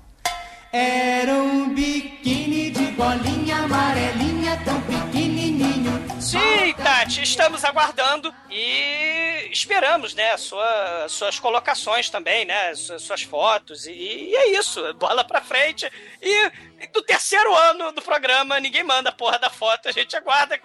Era 0.76 1.32
um 1.34 1.72
biquíni 1.72 2.68
de 2.68 2.86
bolinha 2.96 3.58
amarelinha, 3.58 4.60
tão 4.64 4.80
pequenininho. 4.80 5.92
Sim, 6.20 6.74
Tati, 6.82 7.22
estamos 7.22 7.64
aguardando 7.64 8.34
e 8.50 9.48
esperamos, 9.52 10.14
né, 10.14 10.36
sua, 10.36 11.06
suas 11.08 11.38
colocações 11.38 12.10
também, 12.10 12.44
né, 12.44 12.74
suas, 12.74 13.02
suas 13.02 13.22
fotos 13.22 13.86
e, 13.86 13.92
e 13.92 14.34
é 14.34 14.58
isso, 14.58 14.92
bola 14.94 15.22
pra 15.22 15.40
frente 15.40 15.88
e 16.20 16.50
do 16.88 17.02
terceiro 17.02 17.54
ano 17.54 17.92
do 17.92 18.02
programa 18.02 18.58
ninguém 18.58 18.82
manda 18.82 19.10
a 19.10 19.12
porra 19.12 19.38
da 19.38 19.50
foto, 19.50 19.88
a 19.88 19.92
gente 19.92 20.16
aguarda, 20.16 20.58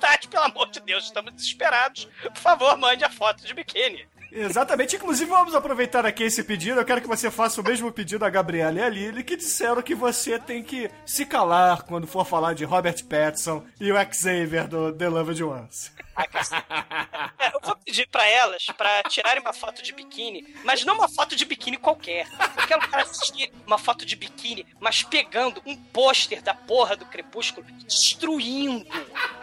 Tati, 0.00 0.26
pelo 0.26 0.42
amor 0.42 0.70
de 0.70 0.80
Deus, 0.80 1.04
estamos 1.04 1.32
desesperados, 1.34 2.08
por 2.20 2.38
favor, 2.38 2.76
mande 2.76 3.04
a 3.04 3.10
foto 3.10 3.46
de 3.46 3.54
biquíni. 3.54 4.08
Exatamente, 4.34 4.96
inclusive 4.96 5.30
vamos 5.30 5.54
aproveitar 5.54 6.06
aqui 6.06 6.24
esse 6.24 6.42
pedido. 6.42 6.80
Eu 6.80 6.84
quero 6.84 7.02
que 7.02 7.08
você 7.08 7.30
faça 7.30 7.60
o 7.60 7.64
mesmo 7.64 7.92
pedido 7.92 8.24
a 8.24 8.30
Gabriela 8.30 8.78
e 8.78 8.82
a 8.82 8.88
Lily, 8.88 9.22
que 9.22 9.36
disseram 9.36 9.82
que 9.82 9.94
você 9.94 10.38
tem 10.38 10.62
que 10.62 10.90
se 11.04 11.26
calar 11.26 11.82
quando 11.82 12.06
for 12.06 12.24
falar 12.24 12.54
de 12.54 12.64
Robert 12.64 13.04
Pattinson 13.04 13.62
e 13.78 13.92
o 13.92 13.96
Xavier 14.12 14.66
do 14.66 14.90
The 14.90 15.08
Loved 15.08 15.44
Ones. 15.44 15.92
É, 17.38 17.54
eu 17.54 17.60
vou 17.62 17.76
pedir 17.76 18.08
pra 18.08 18.26
elas 18.26 18.66
pra 18.76 19.02
tirarem 19.04 19.40
uma 19.40 19.52
foto 19.52 19.82
de 19.82 19.92
biquíni, 19.92 20.54
mas 20.64 20.84
não 20.84 20.94
uma 20.94 21.08
foto 21.08 21.34
de 21.34 21.44
biquíni 21.44 21.76
qualquer. 21.76 22.26
Eu 22.56 22.66
quero 22.66 22.80
que 22.88 22.94
elas 22.94 23.10
assistirem 23.10 23.52
uma 23.66 23.78
foto 23.78 24.04
de 24.06 24.14
biquíni, 24.14 24.66
mas 24.78 25.02
pegando 25.02 25.62
um 25.66 25.76
pôster 25.76 26.42
da 26.42 26.54
porra 26.54 26.96
do 26.96 27.06
Crepúsculo, 27.06 27.66
destruindo, 27.86 28.86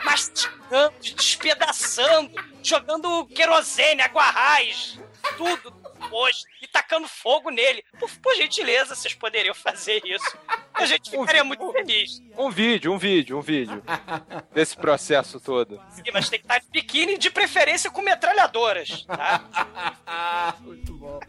mastigando, 0.03 0.93
despedaçando, 0.99 2.32
jogando 2.63 3.25
querosene, 3.27 4.01
aguarrás, 4.01 4.99
tudo 5.38 5.71
pôster 6.10 6.51
e 6.62 6.67
tacando 6.67 7.08
fogo 7.08 7.49
nele. 7.49 7.84
Por, 7.99 8.10
por 8.17 8.36
gentileza, 8.36 8.95
vocês 8.95 9.13
poderiam 9.13 9.53
fazer 9.53 10.01
isso. 10.05 10.38
A 10.73 10.86
gente 10.86 11.12
ficaria 11.12 11.43
muito 11.43 11.71
feliz. 11.71 12.21
Um 12.38 12.49
vídeo, 12.49 12.91
um 12.91 12.97
vídeo, 12.97 13.38
um 13.38 13.41
vídeo. 13.41 13.84
desse 14.53 14.75
processo 14.75 15.39
todo. 15.39 15.82
Sim, 15.91 16.03
mas 16.13 16.29
tem 16.29 16.39
que 16.39 16.45
estar 16.45 16.60
de 16.60 16.67
biquíni, 16.69 17.17
de 17.17 17.29
preferência 17.29 17.91
com 17.91 18.01
metralhadoras, 18.01 19.03
tá? 19.05 20.55
Muito 20.62 20.93
bom. 20.93 21.19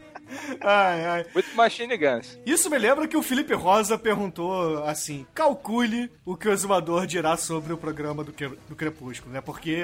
Ai, 0.61 1.05
ai. 1.05 1.25
Muito 1.33 1.55
Machine 1.55 1.97
Guns. 1.97 2.37
Isso 2.45 2.69
me 2.69 2.77
lembra 2.77 3.07
que 3.07 3.17
o 3.17 3.23
Felipe 3.23 3.53
Rosa 3.53 3.97
perguntou 3.97 4.83
assim: 4.85 5.25
calcule 5.33 6.11
o 6.25 6.35
que 6.35 6.47
o 6.47 6.51
exumador 6.51 7.05
dirá 7.05 7.37
sobre 7.37 7.73
o 7.73 7.77
programa 7.77 8.23
do, 8.23 8.31
do 8.67 8.75
Crepúsculo, 8.75 9.33
né? 9.33 9.41
Porque 9.41 9.83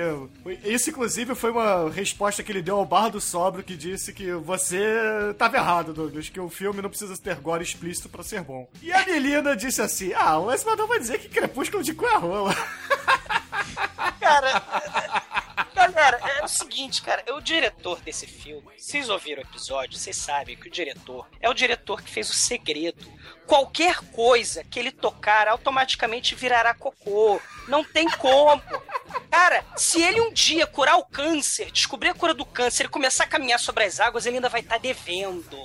isso, 0.63 0.89
inclusive, 0.89 1.35
foi 1.35 1.51
uma 1.51 1.89
resposta 1.89 2.43
que 2.43 2.51
ele 2.51 2.61
deu 2.61 2.77
ao 2.77 2.85
Bar 2.85 3.09
do 3.09 3.21
Sobro 3.21 3.63
que 3.63 3.75
disse 3.75 4.13
que 4.13 4.31
você 4.33 5.33
tava 5.37 5.57
errado, 5.57 5.93
Douglas, 5.93 6.29
que 6.29 6.39
o 6.39 6.49
filme 6.49 6.81
não 6.81 6.89
precisa 6.89 7.17
ter 7.17 7.35
gore 7.35 7.63
explícito 7.63 8.09
pra 8.09 8.23
ser 8.23 8.41
bom. 8.41 8.69
E 8.81 8.91
a 8.91 9.05
Melina 9.05 9.55
disse 9.55 9.81
assim: 9.81 10.13
ah, 10.13 10.39
o 10.39 10.51
exumador 10.51 10.87
vai 10.87 10.99
dizer 10.99 11.19
que 11.19 11.29
Crepúsculo 11.29 11.83
de 11.83 11.93
cu 11.93 12.05
é 12.05 12.17
rola. 12.17 12.55
Cara, 14.19 15.23
galera, 15.97 16.19
é 16.39 16.45
o 16.45 16.47
seguinte, 16.47 17.01
cara, 17.01 17.23
é 17.25 17.33
o 17.33 17.41
diretor 17.41 17.99
desse 18.01 18.27
filme. 18.27 18.67
Vocês 18.77 19.09
ouviram 19.09 19.41
o 19.41 19.45
episódio, 19.45 19.97
vocês 19.97 20.15
sabem 20.15 20.55
que 20.55 20.67
o 20.67 20.71
diretor 20.71 21.27
é 21.41 21.49
o 21.49 21.53
diretor 21.53 22.01
que 22.01 22.09
fez 22.09 22.29
o 22.29 22.33
segredo. 22.33 23.05
Qualquer 23.45 23.97
coisa 24.11 24.63
que 24.63 24.79
ele 24.79 24.91
tocar 24.91 25.47
automaticamente 25.47 26.35
virará 26.35 26.73
cocô. 26.73 27.41
Não 27.67 27.83
tem 27.83 28.09
como. 28.11 28.61
Cara, 29.31 29.63
se 29.75 30.01
ele 30.01 30.21
um 30.21 30.31
dia 30.31 30.67
curar 30.67 30.97
o 30.97 31.05
câncer, 31.05 31.71
descobrir 31.71 32.09
a 32.09 32.13
cura 32.13 32.33
do 32.33 32.45
câncer 32.45 32.85
e 32.85 32.89
começar 32.89 33.23
a 33.23 33.27
caminhar 33.27 33.59
sobre 33.59 33.83
as 33.85 33.99
águas, 33.99 34.25
ele 34.25 34.37
ainda 34.37 34.49
vai 34.49 34.61
estar 34.61 34.77
devendo. 34.77 35.57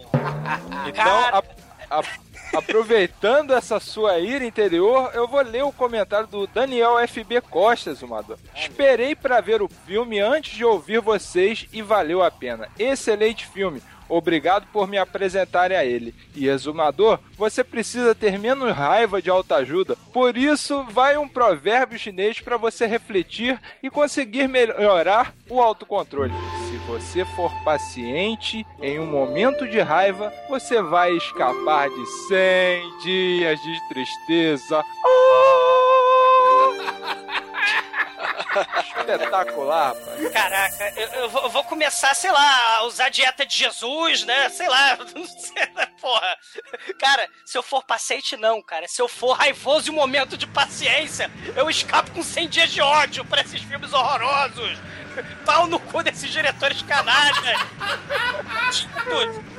Então, 0.88 0.92
Cara, 1.04 1.42
a- 1.90 1.98
a- 2.00 2.04
aproveitando 2.52 3.52
essa 3.52 3.80
sua 3.80 4.18
ira 4.18 4.44
interior, 4.44 5.10
eu 5.14 5.26
vou 5.26 5.42
ler 5.42 5.64
o 5.64 5.72
comentário 5.72 6.26
do 6.26 6.46
Daniel 6.46 6.96
FB 7.06 7.40
Costa, 7.42 7.94
Zumador. 7.94 8.38
Esperei 8.54 9.14
pra 9.14 9.40
ver 9.40 9.62
o 9.62 9.68
filme 9.86 10.20
antes 10.20 10.54
de 10.56 10.64
ouvir 10.64 11.00
vocês 11.00 11.66
e 11.72 11.82
valeu 11.82 12.22
a 12.22 12.30
pena. 12.30 12.68
Excelente 12.78 13.46
filme. 13.46 13.82
Obrigado 14.12 14.66
por 14.70 14.86
me 14.86 14.98
apresentarem 14.98 15.74
a 15.74 15.84
ele. 15.84 16.14
E 16.34 16.46
Exumador, 16.46 17.18
você 17.34 17.64
precisa 17.64 18.14
ter 18.14 18.38
menos 18.38 18.70
raiva 18.70 19.22
de 19.22 19.30
autoajuda. 19.30 19.96
Por 20.12 20.36
isso, 20.36 20.84
vai 20.84 21.16
um 21.16 21.26
provérbio 21.26 21.98
chinês 21.98 22.38
para 22.38 22.58
você 22.58 22.86
refletir 22.86 23.58
e 23.82 23.88
conseguir 23.88 24.48
melhorar 24.48 25.34
o 25.48 25.62
autocontrole. 25.62 26.32
Se 26.68 26.76
você 26.86 27.24
for 27.24 27.50
paciente 27.64 28.66
em 28.82 28.98
um 28.98 29.06
momento 29.06 29.66
de 29.66 29.80
raiva, 29.80 30.30
você 30.46 30.82
vai 30.82 31.10
escapar 31.16 31.88
de 31.88 32.06
100 32.28 32.98
dias 33.02 33.58
de 33.62 33.88
tristeza. 33.88 34.84
Espetacular, 39.02 39.94
rapaz. 39.94 40.32
Caraca, 40.32 40.92
eu, 40.96 41.08
eu 41.42 41.50
vou, 41.50 41.64
começar, 41.64 42.14
sei 42.14 42.30
lá, 42.30 42.76
a 42.76 42.84
usar 42.84 43.08
dieta 43.08 43.44
de 43.44 43.56
Jesus, 43.56 44.24
né? 44.24 44.48
Sei 44.48 44.68
lá, 44.68 44.96
não 45.14 45.26
sei, 45.26 45.66
né? 45.74 45.86
porra. 46.00 46.36
Cara, 46.98 47.28
se 47.44 47.56
eu 47.56 47.62
for 47.62 47.84
paciente, 47.84 48.36
não, 48.36 48.62
cara. 48.62 48.88
Se 48.88 49.00
eu 49.00 49.08
for 49.08 49.32
raivoso 49.32 49.90
em 49.90 49.92
um 49.92 49.96
momento 49.96 50.36
de 50.36 50.46
paciência, 50.46 51.30
eu 51.56 51.68
escapo 51.68 52.10
com 52.10 52.22
100 52.22 52.48
dias 52.48 52.70
de 52.70 52.80
ódio 52.80 53.24
pra 53.24 53.42
esses 53.42 53.62
filmes 53.62 53.92
horrorosos. 53.92 54.78
Pau 55.44 55.66
no 55.66 55.78
cu 55.78 56.02
desses 56.02 56.30
diretores 56.30 56.82
canalhas. 56.82 57.36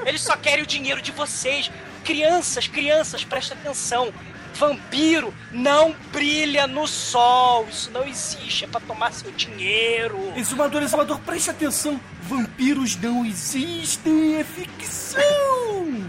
Eles 0.05 0.21
só 0.21 0.35
querem 0.35 0.63
o 0.63 0.67
dinheiro 0.67 1.01
de 1.01 1.11
vocês. 1.11 1.71
Crianças, 2.03 2.67
crianças, 2.67 3.23
presta 3.23 3.53
atenção. 3.53 4.13
Vampiro 4.53 5.33
não 5.51 5.95
brilha 6.11 6.67
no 6.67 6.87
sol. 6.87 7.67
Isso 7.69 7.91
não 7.91 8.05
existe. 8.07 8.65
É 8.65 8.67
pra 8.67 8.79
tomar 8.81 9.11
seu 9.11 9.31
dinheiro. 9.31 10.17
Exumador, 10.35 10.81
exumador, 10.81 11.19
preste 11.19 11.49
atenção. 11.49 11.99
Vampiros 12.23 12.95
não 12.95 13.25
existem, 13.25 14.37
é 14.39 14.43
ficção. 14.43 15.21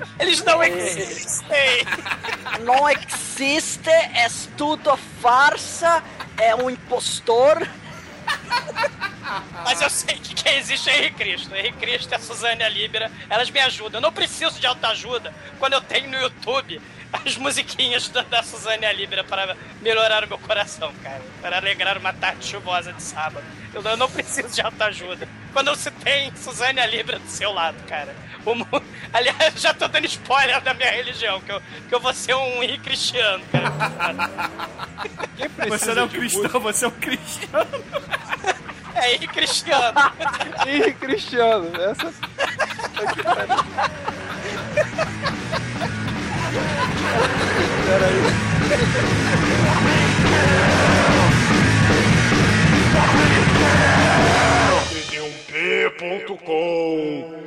Eles 0.19 0.43
não 0.45 0.63
existem. 0.63 1.85
Não 2.65 2.89
existe, 2.89 3.91
é 3.91 4.29
tudo 4.57 4.97
farsa, 5.21 6.03
é 6.39 6.55
um 6.55 6.71
impostor. 6.71 7.67
Mas 9.65 9.81
eu 9.81 9.91
sei 9.91 10.19
que 10.19 10.35
quem 10.35 10.57
existe 10.57 10.91
é 10.91 10.99
Henrique 10.99 11.17
Cristo. 11.17 11.55
Henrique 11.55 11.79
Cristo 11.79 12.13
e 12.13 12.15
a 12.15 12.19
Suzane 12.19 12.69
Libera, 12.69 13.11
elas 13.29 13.51
me 13.51 13.61
ajudam. 13.61 13.99
Eu 13.99 14.03
não 14.03 14.13
preciso 14.13 14.61
de 14.61 14.67
autoajuda 14.67 15.35
quando 15.59 15.73
eu 15.73 15.81
tenho 15.81 16.11
no 16.11 16.19
YouTube 16.19 16.81
as 17.25 17.37
musiquinhas 17.37 18.09
da, 18.09 18.23
da 18.23 18.43
Suzane 18.43 18.93
Libera 18.93 19.23
para 19.25 19.57
melhorar 19.81 20.25
o 20.25 20.29
meu 20.29 20.39
coração, 20.39 20.93
cara. 21.03 21.23
Para 21.41 21.59
alegrar 21.59 21.97
uma 21.97 22.13
tarde 22.13 22.47
chuvosa 22.47 22.93
de 22.93 23.03
sábado. 23.03 23.45
Eu, 23.73 23.83
eu 23.83 23.97
não 23.97 24.11
preciso 24.11 24.49
de 24.49 24.61
autoajuda. 24.61 25.29
Quando 25.53 25.71
você 25.71 25.91
tem 25.91 26.35
Suzane 26.37 26.85
Libera 26.87 27.19
do 27.19 27.29
seu 27.29 27.53
lado, 27.53 27.77
cara. 27.87 28.15
Como... 28.45 28.67
Aliás, 29.13 29.55
já 29.57 29.73
tô 29.73 29.89
dando 29.89 30.07
spoiler 30.07 30.61
da 30.61 30.75
minha 30.75 30.91
religião, 30.91 31.41
que 31.41 31.51
eu, 31.51 31.63
que 31.89 31.95
eu 31.95 32.01
vou 32.01 32.13
ser 32.13 32.35
um 32.35 32.61
ri 32.61 32.79
cristiano, 32.79 33.43
você 35.69 35.95
não 35.95 36.03
é 36.03 36.05
um 36.05 36.09
cristão, 36.09 36.61
você 36.61 36.85
é 36.85 36.89
um 36.89 36.93
é 36.97 37.01
cristiano. 37.01 37.85
É 38.95 39.17
ri 39.17 39.29
cristiano. 39.29 39.99
ri 40.67 40.93
cristiano, 40.95 41.71
essa. 41.81 42.13
Peraí. 47.87 48.45
31p.com 55.95 57.44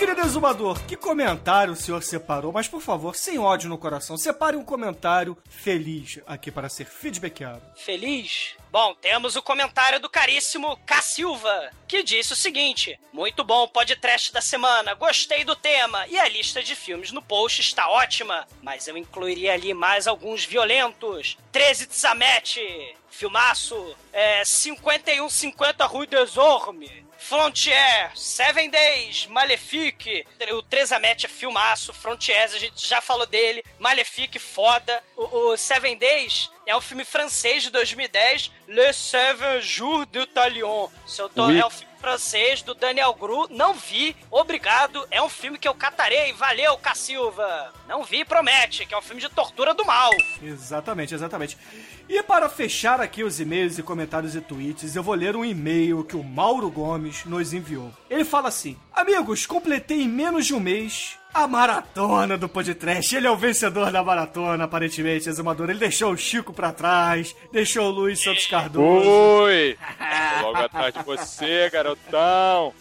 querido 0.00 0.22
exumador, 0.22 0.82
que 0.86 0.96
comentário 0.96 1.74
o 1.74 1.76
senhor 1.76 2.02
separou? 2.02 2.50
Mas, 2.50 2.66
por 2.66 2.80
favor, 2.80 3.14
sem 3.14 3.38
ódio 3.38 3.68
no 3.68 3.76
coração, 3.76 4.16
separe 4.16 4.56
um 4.56 4.64
comentário 4.64 5.36
feliz 5.50 6.18
aqui 6.26 6.50
para 6.50 6.70
ser 6.70 6.86
feedbackado. 6.86 7.60
Feliz? 7.76 8.56
Bom, 8.70 8.94
temos 8.94 9.34
o 9.34 9.42
comentário 9.42 9.98
do 9.98 10.08
caríssimo 10.08 10.76
K. 10.86 11.02
Silva, 11.02 11.72
que 11.88 12.04
disse 12.04 12.32
o 12.32 12.36
seguinte: 12.36 13.00
Muito 13.12 13.42
bom 13.42 13.66
podcast 13.66 14.32
da 14.32 14.40
semana, 14.40 14.94
gostei 14.94 15.42
do 15.42 15.56
tema 15.56 16.06
e 16.06 16.16
a 16.16 16.28
lista 16.28 16.62
de 16.62 16.76
filmes 16.76 17.10
no 17.10 17.20
post 17.20 17.60
está 17.60 17.88
ótima, 17.88 18.46
mas 18.62 18.86
eu 18.86 18.96
incluiria 18.96 19.54
ali 19.54 19.74
mais 19.74 20.06
alguns 20.06 20.44
violentos: 20.44 21.36
13 21.50 21.88
de 21.88 21.96
Samete, 21.96 22.96
filmaço, 23.10 23.96
é, 24.12 24.44
5150 24.44 25.84
Rue 25.86 26.06
des 26.06 26.36
Ormes. 26.36 27.10
Frontier, 27.18 28.10
Seven 28.16 28.70
Days, 28.70 29.26
Malefique, 29.26 30.26
o 30.52 30.62
Trezamet 30.62 31.26
é 31.26 31.28
filmaço, 31.28 31.92
Frontiers, 31.92 32.54
a 32.54 32.58
gente 32.58 32.86
já 32.86 33.02
falou 33.02 33.26
dele, 33.26 33.62
Malefique, 33.78 34.38
foda. 34.38 35.04
O, 35.14 35.50
o 35.50 35.56
Seven 35.56 35.98
Days 35.98 36.50
é 36.70 36.76
um 36.76 36.80
filme 36.80 37.04
francês 37.04 37.64
de 37.64 37.70
2010, 37.70 38.52
Le 38.68 38.92
Seven 38.92 39.60
Jours 39.60 40.06
du 40.06 40.24
Talion. 40.24 40.88
Se 41.04 41.20
eu 41.20 41.28
tô, 41.28 41.46
Oui. 41.46 41.58
É 41.58 41.66
um 41.66 41.70
filme 41.70 41.90
francês 42.00 42.62
do 42.62 42.74
Daniel 42.74 43.12
Gru, 43.12 43.48
não 43.50 43.74
vi, 43.74 44.16
obrigado, 44.30 45.06
é 45.10 45.20
um 45.20 45.28
filme 45.28 45.58
que 45.58 45.68
eu 45.68 45.74
catarei, 45.74 46.32
valeu, 46.32 46.78
Cacilva. 46.78 47.74
Não 47.88 48.04
vi, 48.04 48.24
promete, 48.24 48.86
que 48.86 48.94
é 48.94 48.98
um 48.98 49.02
filme 49.02 49.20
de 49.20 49.28
tortura 49.28 49.74
do 49.74 49.84
mal. 49.84 50.10
Exatamente, 50.40 51.12
exatamente. 51.12 51.58
E 52.08 52.22
para 52.22 52.48
fechar 52.48 53.00
aqui 53.00 53.24
os 53.24 53.40
e-mails 53.40 53.76
e 53.76 53.82
comentários 53.82 54.34
e 54.36 54.40
tweets, 54.40 54.94
eu 54.94 55.02
vou 55.02 55.14
ler 55.14 55.36
um 55.36 55.44
e-mail 55.44 56.04
que 56.04 56.16
o 56.16 56.22
Mauro 56.22 56.70
Gomes 56.70 57.24
nos 57.24 57.52
enviou. 57.52 57.92
Ele 58.08 58.24
fala 58.24 58.48
assim: 58.48 58.78
Amigos, 58.92 59.44
completei 59.44 60.02
em 60.02 60.08
menos 60.08 60.46
de 60.46 60.54
um 60.54 60.60
mês 60.60 61.19
a 61.32 61.46
maratona 61.46 62.36
do 62.36 62.48
podcast. 62.48 63.14
Ele 63.14 63.26
é 63.26 63.30
o 63.30 63.36
vencedor 63.36 63.90
da 63.90 64.02
maratona, 64.02 64.64
aparentemente, 64.64 65.28
exumador. 65.28 65.70
Ele 65.70 65.78
deixou 65.78 66.12
o 66.12 66.16
Chico 66.16 66.52
pra 66.52 66.72
trás, 66.72 67.34
deixou 67.52 67.86
o 67.86 67.90
Luiz 67.90 68.22
Santos 68.22 68.46
Cardoso. 68.46 69.08
Oi! 69.08 69.78
Logo 70.42 70.58
atrás 70.58 70.94
de 70.94 71.02
você, 71.02 71.70
garotão. 71.70 72.72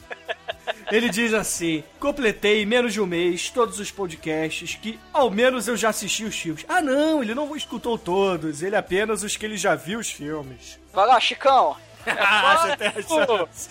Ele 0.91 1.09
diz 1.09 1.33
assim: 1.33 1.83
completei 1.99 2.63
em 2.63 2.65
menos 2.65 2.93
de 2.93 3.01
um 3.01 3.05
mês 3.05 3.49
todos 3.49 3.79
os 3.79 3.91
podcasts 3.91 4.75
que 4.75 4.99
ao 5.13 5.29
menos 5.29 5.67
eu 5.67 5.77
já 5.77 5.89
assisti 5.89 6.23
os 6.23 6.35
filmes. 6.35 6.65
Ah, 6.67 6.81
não, 6.81 7.21
ele 7.21 7.35
não 7.35 7.55
escutou 7.55 7.97
todos, 7.97 8.61
ele 8.63 8.75
apenas 8.75 9.23
os 9.23 9.35
que 9.35 9.45
ele 9.45 9.57
já 9.57 9.75
viu 9.75 9.99
os 9.99 10.09
filmes. 10.09 10.79
Vai 10.93 11.05
lá, 11.05 11.19
Chicão. 11.19 11.75
A 12.09 12.75
chance. 12.77 13.69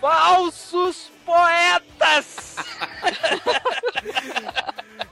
Falsos 0.00 1.10
poetas! 1.30 2.56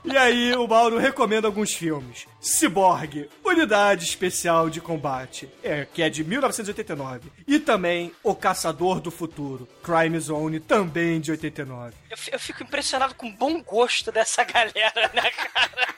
E 0.03 0.17
aí 0.17 0.53
o 0.53 0.67
Mauro 0.67 0.97
recomenda 0.97 1.47
alguns 1.47 1.73
filmes. 1.73 2.25
Cyborg, 2.41 3.29
Unidade 3.43 4.05
Especial 4.05 4.69
de 4.69 4.81
Combate, 4.81 5.49
é, 5.63 5.85
que 5.85 6.01
é 6.01 6.09
de 6.09 6.23
1989. 6.23 7.31
E 7.47 7.59
também 7.59 8.11
O 8.23 8.33
Caçador 8.33 8.99
do 8.99 9.11
Futuro, 9.11 9.67
Crime 9.83 10.19
Zone, 10.19 10.59
também 10.59 11.21
de 11.21 11.31
89. 11.31 11.93
Eu, 12.09 12.17
eu 12.33 12.39
fico 12.39 12.63
impressionado 12.63 13.13
com 13.15 13.27
o 13.27 13.33
bom 13.33 13.61
gosto 13.61 14.11
dessa 14.11 14.43
galera, 14.43 15.11
né, 15.13 15.29
cara? 15.31 15.89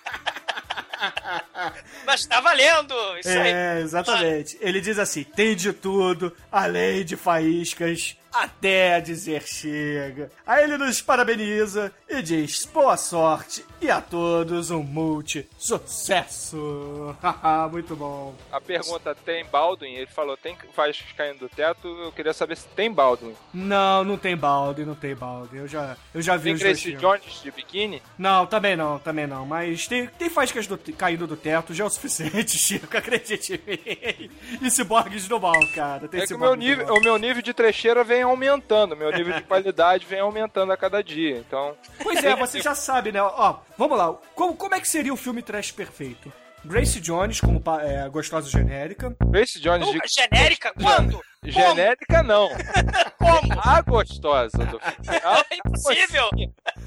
Mas 2.05 2.25
tá 2.25 2.39
valendo! 2.41 2.93
Isso 3.19 3.29
aí. 3.29 3.51
É, 3.51 3.79
exatamente. 3.81 4.57
Ele 4.61 4.81
diz 4.81 4.99
assim: 4.99 5.23
tem 5.23 5.55
de 5.55 5.73
tudo, 5.73 6.35
além 6.51 7.03
de 7.05 7.15
faíscas, 7.15 8.15
até 8.31 9.01
dizer 9.01 9.43
chega. 9.43 10.29
Aí 10.45 10.63
ele 10.63 10.77
nos 10.77 11.01
parabeniza 11.01 11.91
e 12.11 12.21
diz: 12.21 12.65
boa 12.65 12.97
sorte 12.97 13.65
e 13.81 13.89
a 13.89 14.01
todos 14.01 14.69
um 14.71 14.83
multi-sucesso. 14.83 17.15
Haha, 17.21 17.67
Muito 17.69 17.95
bom. 17.95 18.33
A 18.51 18.59
pergunta 18.61 19.15
tem 19.15 19.45
Baldwin? 19.45 19.93
Ele 19.93 20.07
falou, 20.07 20.35
tem 20.37 20.55
faíscas 20.75 21.11
caindo 21.13 21.39
do 21.39 21.49
teto? 21.49 21.87
Eu 21.87 22.11
queria 22.11 22.33
saber 22.33 22.55
se 22.57 22.67
tem 22.69 22.91
Baldwin. 22.91 23.33
Não, 23.53 24.03
não 24.03 24.17
tem 24.17 24.35
balde, 24.37 24.85
não 24.85 24.95
tem 24.95 25.15
balde. 25.15 25.57
Eu 25.57 25.67
já, 25.67 25.95
eu 26.13 26.21
já 26.21 26.35
vi 26.37 26.43
Tem 26.45 26.53
os 26.53 26.59
Grace 26.61 26.81
filmes. 26.81 27.01
Jones 27.01 27.41
de 27.41 27.51
biquíni? 27.51 28.01
Não, 28.17 28.45
também 28.45 28.75
não, 28.75 28.99
também 28.99 29.25
não. 29.27 29.45
Mas 29.45 29.87
tem, 29.87 30.07
tem 30.07 30.29
faíscas 30.29 30.67
do- 30.67 30.77
caindo 30.77 31.25
do 31.27 31.35
teto, 31.35 31.73
já 31.73 31.83
é 31.83 31.87
o 31.87 31.89
suficiente, 31.89 32.57
Chico, 32.61 32.85
acredite 32.95 33.53
em 33.53 33.71
mim. 33.71 34.31
E 34.61 34.69
ciborgues 34.69 35.27
do 35.27 35.39
mal, 35.39 35.59
cara. 35.73 36.07
Tem 36.07 36.21
É 36.21 36.27
que 36.27 36.33
o 36.33 36.39
meu, 36.39 36.55
nível, 36.55 36.93
o 36.93 37.01
meu 37.01 37.17
nível 37.17 37.41
de 37.41 37.53
trecheira 37.53 38.03
vem 38.03 38.21
aumentando, 38.21 38.95
meu 38.95 39.11
nível 39.11 39.33
de 39.33 39.41
qualidade 39.43 40.05
vem 40.05 40.19
aumentando 40.19 40.71
a 40.71 40.77
cada 40.77 41.03
dia. 41.03 41.37
Então, 41.37 41.75
Pois 42.03 42.23
é, 42.23 42.35
você 42.35 42.61
já 42.61 42.73
sabe, 42.75 43.11
né? 43.11 43.21
Ó, 43.21 43.59
vamos 43.77 43.97
lá. 43.97 44.13
Como, 44.35 44.55
como 44.55 44.75
é 44.75 44.79
que 44.79 44.87
seria 44.87 45.13
o 45.13 45.17
filme 45.17 45.41
trash 45.41 45.71
perfeito? 45.71 46.31
Grace 46.63 46.99
Jones 46.99 47.41
como 47.41 47.61
é, 47.81 48.07
gostosa 48.09 48.49
genérica. 48.49 49.15
Grace 49.25 49.59
Jones 49.59 49.87
de... 49.87 49.93
Nunca- 49.95 50.07
Genérica? 50.07 50.73
Quando? 50.79 51.19
Genérica 51.43 52.21
não. 52.21 52.49
Como? 53.17 53.59
A 53.63 53.81
gostosa 53.81 54.65
do 54.65 54.79
É 54.79 55.55
impossível! 55.55 56.29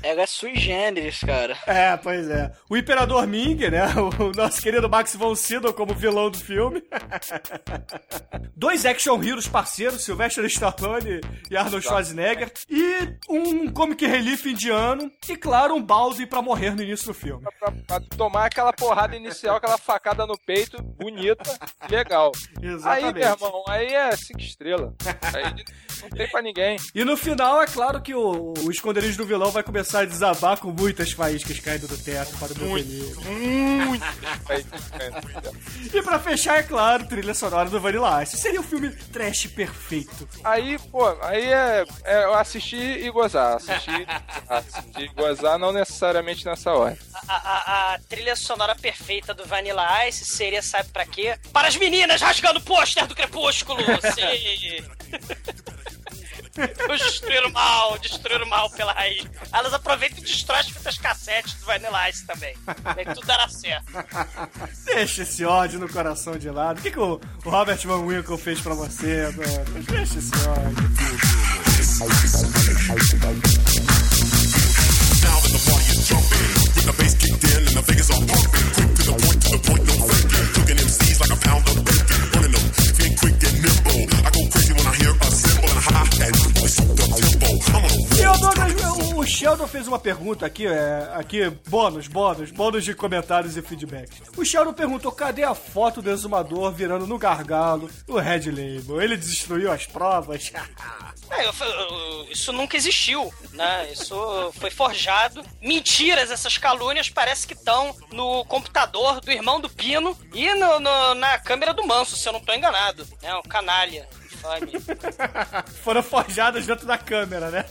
Ela 0.02 0.22
é 0.22 0.26
sui 0.26 0.54
generis, 0.56 1.20
cara. 1.20 1.56
É, 1.66 1.96
pois 1.96 2.28
é. 2.28 2.52
O 2.68 2.76
Imperador 2.76 3.26
Ming, 3.26 3.56
né? 3.70 3.86
O 4.20 4.32
nosso 4.36 4.60
querido 4.60 4.88
Max 4.88 5.16
von 5.16 5.34
Sydow 5.34 5.72
como 5.72 5.94
vilão 5.94 6.30
do 6.30 6.38
filme. 6.38 6.82
Dois 8.54 8.84
action 8.86 9.20
heroes 9.22 9.48
parceiros, 9.48 10.02
Sylvester 10.04 10.44
Stallone 10.44 11.20
e 11.50 11.56
Arnold 11.56 11.84
Schwarzenegger. 11.84 12.52
E 12.68 13.16
um 13.28 13.72
comic 13.72 14.06
relief 14.06 14.46
indiano. 14.46 15.10
E, 15.28 15.36
claro, 15.36 15.74
um 15.74 15.82
balde 15.82 16.26
pra 16.26 16.42
morrer 16.42 16.74
no 16.74 16.82
início 16.82 17.06
do 17.06 17.14
filme. 17.14 17.44
pra, 17.58 17.72
pra 17.72 18.00
tomar 18.16 18.46
aquela 18.46 18.72
porrada 18.72 19.16
inicial, 19.16 19.56
aquela 19.56 19.78
facada 19.78 20.26
no 20.26 20.38
peito, 20.38 20.82
bonita, 20.82 21.58
legal. 21.88 22.30
Exatamente. 22.62 23.06
Aí, 23.06 23.12
meu 23.14 23.22
irmão, 23.22 23.64
aí 23.66 23.86
é 23.86 24.16
cinco 24.16 24.43
estrelas. 24.46 24.94
Aí 25.34 25.64
não 26.04 26.10
tem 26.10 26.28
pra 26.28 26.42
ninguém. 26.42 26.76
E 26.94 27.04
no 27.04 27.16
final, 27.16 27.60
é 27.62 27.66
claro 27.66 28.00
que 28.00 28.14
o, 28.14 28.54
o 28.58 28.70
esconderijo 28.70 29.18
do 29.18 29.26
vilão 29.26 29.50
vai 29.50 29.62
começar 29.62 30.00
a 30.00 30.04
desabar 30.04 30.58
com 30.58 30.70
muitas 30.70 31.12
faíscas 31.12 31.58
caindo 31.60 31.88
do 31.88 31.96
teto 31.98 32.36
para 32.38 32.52
o. 32.52 32.68
Muito. 32.68 34.04
Aí, 34.48 34.64
E 35.92 36.02
pra 36.02 36.18
fechar, 36.18 36.58
é 36.58 36.62
claro, 36.62 37.06
trilha 37.06 37.34
sonora 37.34 37.68
do 37.70 37.80
Vanilla 37.80 38.22
Ice. 38.22 38.36
Seria 38.36 38.60
o 38.60 38.64
filme 38.64 38.90
trash 39.12 39.46
perfeito. 39.46 40.28
Aí, 40.42 40.78
pô, 40.90 41.06
aí 41.22 41.44
é, 41.52 41.84
é 42.04 42.24
assistir 42.34 43.04
e 43.04 43.10
gozar. 43.10 43.56
Assistir, 43.56 44.06
assistir 44.48 45.02
e 45.02 45.08
gozar, 45.08 45.58
não 45.58 45.72
necessariamente 45.72 46.44
nessa 46.44 46.72
hora. 46.72 46.96
A, 47.28 47.34
a- 47.34 47.94
a 47.94 47.98
trilha 48.08 48.36
sonora 48.36 48.74
perfeita 48.74 49.32
do 49.34 49.44
Vanilla 49.44 50.06
Ice 50.08 50.24
seria, 50.24 50.62
sabe 50.62 50.88
pra 50.90 51.06
quê? 51.06 51.36
Para 51.52 51.68
as 51.68 51.76
meninas 51.76 52.20
rasgando 52.20 52.58
o 52.58 52.62
pôster 52.62 53.06
do 53.06 53.14
Crepúsculo! 53.14 53.80
Sim! 54.14 54.84
Destruir 56.96 57.44
o 57.44 57.52
mal, 57.52 57.98
destruir 57.98 58.40
o 58.42 58.46
mal 58.46 58.70
pela 58.70 58.92
raiz. 58.92 59.26
Elas 59.52 59.74
aproveitam 59.74 60.18
e 60.18 60.22
destroem 60.22 60.60
as 60.60 60.68
fitas 60.68 60.98
cassete 60.98 61.56
do 61.56 61.66
Vanilla 61.66 62.08
Ice 62.08 62.24
também. 62.26 62.54
Aí 62.84 63.04
tudo 63.06 63.26
dará 63.26 63.48
certo. 63.48 63.92
Deixa 64.84 65.22
esse 65.22 65.44
ódio 65.44 65.80
no 65.80 65.88
coração 65.88 66.38
de 66.38 66.50
lado. 66.50 66.78
O 66.78 66.82
que, 66.82 66.90
que 66.90 66.98
o, 66.98 67.20
o 67.44 67.50
Robert 67.50 67.78
Van 67.84 68.00
Winkle 68.00 68.38
fez 68.38 68.60
pra 68.60 68.74
você, 68.74 69.30
Douglas? 69.32 69.84
Deixa 69.86 70.18
esse 70.18 70.32
ódio. 70.48 70.94
Fez 89.74 89.88
uma 89.88 89.98
pergunta 89.98 90.46
aqui, 90.46 90.68
é, 90.68 91.10
aqui, 91.14 91.50
bônus, 91.68 92.06
bônus, 92.06 92.52
bônus 92.52 92.84
de 92.84 92.94
comentários 92.94 93.56
e 93.56 93.62
feedbacks. 93.62 94.22
O 94.36 94.44
Sheldon 94.44 94.72
perguntou 94.72 95.10
cadê 95.10 95.42
a 95.42 95.52
foto 95.52 96.00
do 96.00 96.08
exumador 96.10 96.70
virando 96.72 97.08
no 97.08 97.18
gargalo 97.18 97.90
o 98.06 98.16
Red 98.16 98.50
Label. 98.52 99.02
Ele 99.02 99.16
destruiu 99.16 99.72
as 99.72 99.84
provas. 99.86 100.52
É, 101.30 101.46
eu 101.46 101.52
eu- 101.58 102.26
isso 102.30 102.52
nunca 102.52 102.76
existiu, 102.76 103.32
né? 103.54 103.90
Isso 103.90 104.52
foi 104.60 104.70
forjado. 104.70 105.42
Mentiras, 105.60 106.30
essas 106.30 106.58
calúnias 106.58 107.08
parece 107.08 107.46
que 107.46 107.54
estão 107.54 107.96
no 108.12 108.44
computador 108.44 109.20
do 109.22 109.32
irmão 109.32 109.58
do 109.58 109.68
Pino 109.70 110.16
e 110.34 110.52
no- 110.54 110.78
no- 110.78 111.14
na 111.14 111.38
câmera 111.38 111.72
do 111.72 111.84
Manso, 111.86 112.14
se 112.14 112.28
eu 112.28 112.32
não 112.34 112.40
tô 112.40 112.52
enganado. 112.52 113.06
É 113.22 113.34
um 113.34 113.42
canalha. 113.42 114.06
Foram 115.82 116.02
forjadas 116.02 116.66
dentro 116.66 116.86
da 116.86 116.98
câmera, 116.98 117.50
né? 117.50 117.64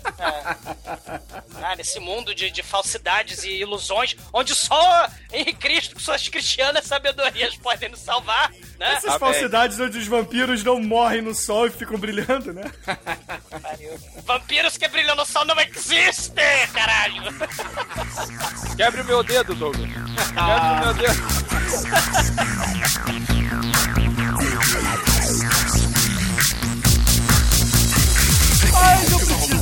Ah, 1.62 1.76
nesse 1.76 2.00
mundo 2.00 2.34
de, 2.34 2.50
de 2.50 2.64
falsidades 2.64 3.44
e 3.44 3.52
ilusões, 3.62 4.16
onde 4.34 4.56
só 4.56 5.08
Henrique 5.32 5.56
Cristo, 5.56 5.96
com 5.96 6.02
suas 6.02 6.28
cristianas 6.28 6.86
sabedorias, 6.86 7.56
podem 7.56 7.90
nos 7.90 8.00
salvar, 8.00 8.52
né? 8.80 8.94
Essas 8.96 9.16
falsidades 9.18 9.80
onde 9.80 9.98
os 9.98 10.08
vampiros 10.08 10.64
não 10.64 10.82
morrem 10.82 11.22
no 11.22 11.34
sol 11.34 11.68
e 11.68 11.72
ficam 11.72 11.98
brilhando, 11.98 12.52
né? 12.54 12.64
Pariu. 13.62 14.00
Vampiros 14.26 14.78
que 14.78 14.88
brilham 14.88 15.16
no 15.16 15.26
sol 15.26 15.46
não 15.46 15.60
existem, 15.60 16.68
caralho! 16.74 17.24
Quebre 18.76 19.02
o 19.02 19.06
meu 19.06 19.24
dedo, 19.24 19.54
Douglas. 19.56 19.90
Quebre 19.90 20.70
o 20.70 20.80
meu 20.80 20.94
dedo. 20.94 21.24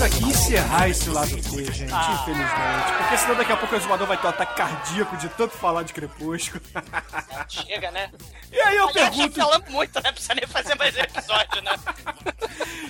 Aqui 0.03 0.23
encerrar 0.23 0.89
esse 0.89 1.09
lado 1.09 1.29
B, 1.29 1.65
gente, 1.65 1.93
infelizmente. 1.93 2.93
Porque 2.97 3.17
senão 3.17 3.35
daqui 3.35 3.51
a 3.51 3.57
pouco 3.57 3.75
o 3.75 3.77
exumador 3.77 4.07
vai 4.07 4.17
ter 4.17 4.27
um 4.27 4.29
ataque 4.29 4.55
cardíaco 4.55 5.17
de 5.17 5.29
tanto 5.29 5.55
falar 5.57 5.83
de 5.83 5.93
crepúsculo. 5.93 6.61
Chega, 7.47 7.91
né? 7.91 8.11
E 8.51 8.59
aí 8.59 8.77
eu 8.77 8.87
Aliás, 8.89 9.15
pergunto. 9.15 9.35
Já 9.35 9.43
falamos 9.43 9.69
muito, 9.69 10.03
né? 10.03 10.11
Precisa 10.11 10.33
nem 10.33 10.47
fazer 10.47 10.75
mais 10.75 10.97
episódio, 10.97 11.61
né? 11.61 11.77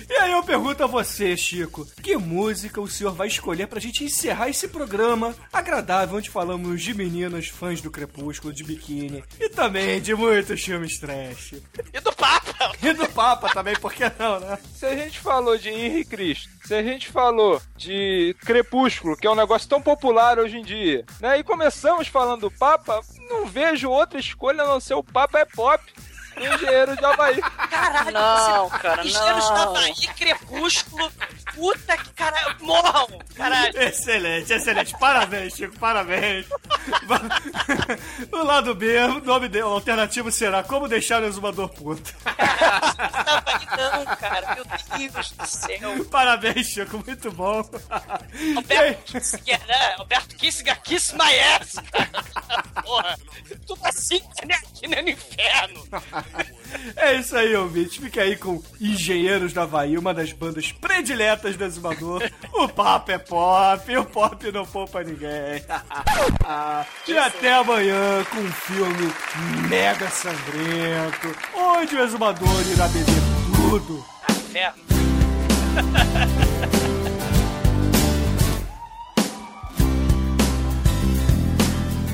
E 0.08 0.14
aí 0.14 0.32
eu 0.32 0.42
pergunto 0.42 0.84
a 0.84 0.86
você, 0.86 1.36
Chico, 1.36 1.86
que 2.02 2.16
música 2.16 2.80
o 2.80 2.88
senhor 2.88 3.14
vai 3.14 3.28
escolher 3.28 3.66
pra 3.66 3.80
gente 3.80 4.04
encerrar 4.04 4.48
esse 4.48 4.68
programa 4.68 5.34
agradável 5.52 6.18
onde 6.18 6.30
falamos 6.30 6.82
de 6.82 6.94
meninas 6.94 7.48
fãs 7.48 7.80
do 7.80 7.90
Crepúsculo, 7.90 8.52
de 8.52 8.64
biquíni 8.64 9.24
e 9.40 9.48
também 9.48 10.00
de 10.00 10.14
muitos 10.14 10.62
filmes 10.62 10.98
trash. 10.98 11.54
E 11.92 12.00
do 12.00 12.12
Papa! 12.12 12.72
E 12.82 12.92
do 12.92 13.08
Papa 13.08 13.48
também, 13.52 13.74
por 13.76 13.92
que 13.92 14.04
não, 14.18 14.40
né? 14.40 14.58
Se 14.74 14.86
a 14.86 14.96
gente 14.96 15.18
falou 15.18 15.56
de 15.56 15.68
Henri 15.68 16.04
Cristo, 16.04 16.48
se 16.64 16.74
a 16.74 16.82
gente 16.82 17.08
falou 17.08 17.60
de 17.76 18.36
Crepúsculo, 18.40 19.16
que 19.16 19.26
é 19.26 19.30
um 19.30 19.34
negócio 19.34 19.68
tão 19.68 19.82
popular 19.82 20.38
hoje 20.38 20.58
em 20.58 20.62
dia, 20.62 21.04
né? 21.20 21.38
E 21.38 21.44
começamos 21.44 22.08
falando 22.08 22.42
do 22.42 22.50
Papa, 22.50 23.00
não 23.28 23.46
vejo 23.46 23.90
outra 23.90 24.18
escolha 24.18 24.62
a 24.62 24.66
não 24.66 24.80
ser 24.80 24.94
o 24.94 25.02
Papa 25.02 25.40
é 25.40 25.44
pop. 25.44 25.82
Do 26.36 26.54
Engenheiro 26.54 26.96
de 26.96 27.04
Havaí. 27.04 27.40
Caralho, 27.70 28.10
Não, 28.12 28.68
você- 28.68 28.78
cara, 28.78 29.04
Engenheiros 29.06 29.48
não. 29.50 29.54
da 29.54 29.62
Havaí, 29.62 29.94
Crepúsculo, 30.16 31.12
puta 31.54 31.96
que 31.96 32.10
caralho, 32.14 32.56
morram, 32.60 33.08
caralho. 33.36 33.80
Excelente, 33.82 34.52
excelente. 34.52 34.96
Parabéns, 34.98 35.54
Chico, 35.54 35.78
parabéns. 35.78 36.46
o 38.32 38.42
lado 38.44 38.74
B, 38.74 38.98
o 38.98 39.20
nome 39.24 39.48
dele, 39.48 39.64
o 39.64 39.68
alternativo 39.72 40.30
será 40.30 40.62
Como 40.62 40.88
Deixar 40.88 41.22
o 41.22 41.26
Exumador 41.26 41.68
Puto. 41.68 42.12
Havaí 42.26 43.66
não, 43.76 44.16
cara, 44.16 44.54
meu 44.54 44.64
amigos 44.92 45.30
do 45.32 45.46
céu. 45.46 46.04
Parabéns, 46.10 46.66
Chico, 46.66 47.02
muito 47.04 47.30
bom. 47.32 47.62
Alberto 48.56 49.02
Kissinger, 49.12 49.66
né? 49.66 49.94
Alberto 49.98 50.36
Kissinger, 50.36 50.80
kiss 50.82 51.14
my 51.14 51.38
ass, 51.56 51.74
cara. 51.90 52.82
Porra, 52.82 53.18
tudo 53.66 53.80
assim, 53.86 54.20
né? 54.46 54.54
Aqui 54.54 54.86
no 54.88 55.08
inferno. 55.08 55.88
É 56.96 57.14
isso 57.14 57.36
aí, 57.36 57.54
ouvinte. 57.54 58.00
Fica 58.00 58.22
aí 58.22 58.36
com 58.36 58.62
Engenheiros 58.80 59.52
da 59.52 59.62
Havaí, 59.62 59.96
uma 59.98 60.14
das 60.14 60.32
bandas 60.32 60.72
prediletas 60.72 61.56
do 61.56 61.64
Exumador. 61.64 62.22
O 62.52 62.68
papo 62.68 63.10
é 63.10 63.18
pop, 63.18 63.96
o 63.96 64.04
pop 64.04 64.52
não 64.52 64.64
poupa 64.64 65.02
ninguém. 65.02 65.62
e 67.08 67.18
até 67.18 67.54
amanhã 67.54 68.24
com 68.30 68.38
um 68.38 68.52
filme 68.52 69.12
mega 69.68 70.08
sangrento, 70.08 71.36
onde 71.54 71.96
o 71.96 72.02
Exumador 72.02 72.66
irá 72.72 72.88
beber 72.88 73.22
tudo. 73.54 74.04
Inferno. 74.30 74.82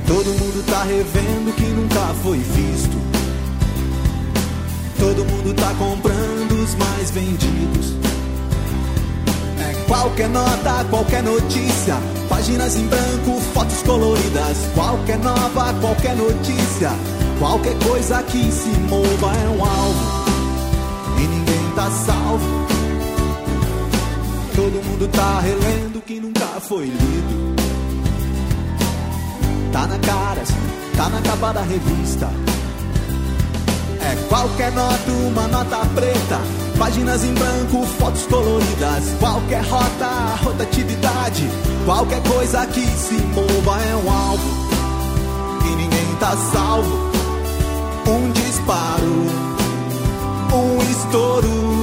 Todo 0.07 0.31
mundo 0.31 0.65
tá 0.67 0.83
revendo 0.85 1.53
que 1.53 1.65
nunca 1.65 2.15
foi 2.23 2.39
visto. 2.39 3.18
Todo 4.99 5.25
mundo 5.25 5.55
tá 5.55 5.73
comprando 5.79 6.53
os 6.63 6.75
mais 6.75 7.11
vendidos. 7.11 7.95
É 9.61 9.75
qualquer 9.87 10.29
nota, 10.29 10.85
qualquer 10.91 11.23
notícia. 11.23 11.97
Páginas 12.29 12.77
em 12.77 12.87
branco, 12.87 13.41
fotos 13.55 13.83
coloridas. 13.83 14.59
Qualquer 14.75 15.19
nova, 15.19 15.73
qualquer 15.81 16.17
notícia. 16.17 16.91
Qualquer 17.39 17.79
coisa 17.79 18.23
que 18.25 18.51
se 18.51 18.69
mova 18.89 19.37
é 19.37 19.49
um 19.49 19.65
alvo. 19.65 20.25
E 21.17 21.27
ninguém 21.27 21.71
tá 21.77 21.91
salvo. 21.91 22.67
Todo 24.57 24.85
mundo 24.85 25.09
tá 25.13 25.41
relendo 25.41 25.99
o 25.99 26.03
que 26.03 26.19
nunca 26.19 26.47
foi 26.61 26.87
lido. 26.87 27.55
Tá 29.73 29.87
na 29.87 29.99
cara, 30.01 30.43
tá 30.97 31.09
na 31.09 31.21
capa 31.23 31.53
da 31.53 31.63
revista. 31.63 32.29
É 34.09 34.17
qualquer 34.27 34.73
nota, 34.73 35.11
uma 35.11 35.47
nota 35.49 35.85
preta. 35.95 36.41
Páginas 36.79 37.23
em 37.25 37.35
branco, 37.35 37.85
fotos 37.99 38.23
coloridas. 38.23 39.05
Qualquer 39.21 39.63
rota, 39.65 40.35
rotatividade. 40.43 41.47
Qualquer 41.85 42.23
coisa 42.23 42.67
que 42.69 42.87
se 42.87 43.15
mova 43.15 43.79
é 43.83 43.97
um 43.97 44.11
alvo. 44.11 44.69
E 45.67 45.77
ninguém 45.77 46.17
tá 46.19 46.35
salvo. 46.51 47.11
Um 48.07 48.33
disparo, 48.33 49.27
um 50.55 50.91
estouro. 50.91 51.78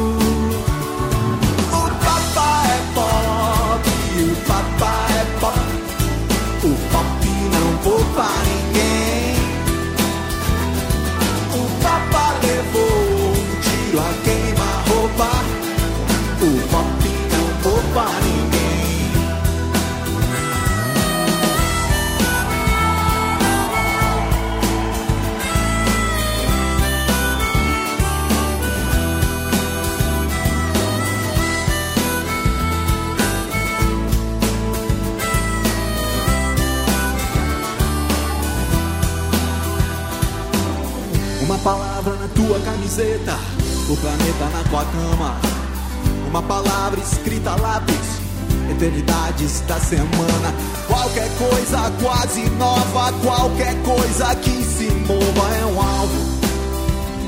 Semana. 49.85 50.53
Qualquer 50.87 51.29
coisa 51.37 51.91
quase 52.01 52.49
nova, 52.51 53.13
qualquer 53.23 53.75
coisa 53.83 54.35
que 54.35 54.63
se 54.63 54.91
mova 55.07 55.55
é 55.55 55.65
um 55.65 55.79
alvo. 55.79 56.35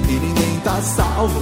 E 0.10 0.14
ninguém 0.14 0.60
tá 0.62 0.82
salvo. 0.82 1.40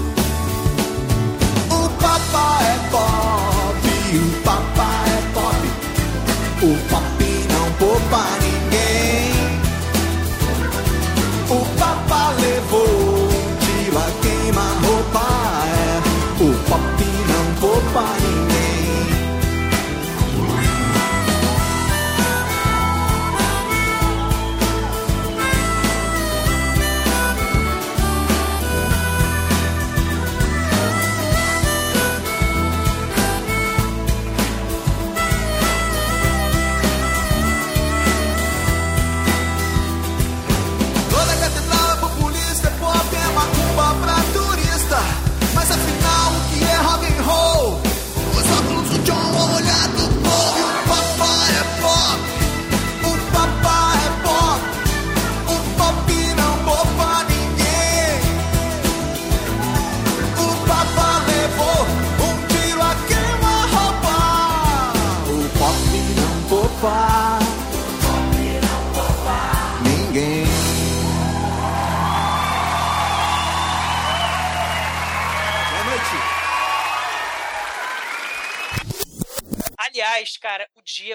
O 1.69 1.89
papá 2.01 2.59
é 2.63 2.89
pop, 2.91 4.17
o 4.17 4.43
papá 4.43 5.03
é 5.07 5.21
pop. 5.33 6.65
O 6.65 6.89
pop 6.89 7.23
não 7.53 7.71
poupa 7.73 8.44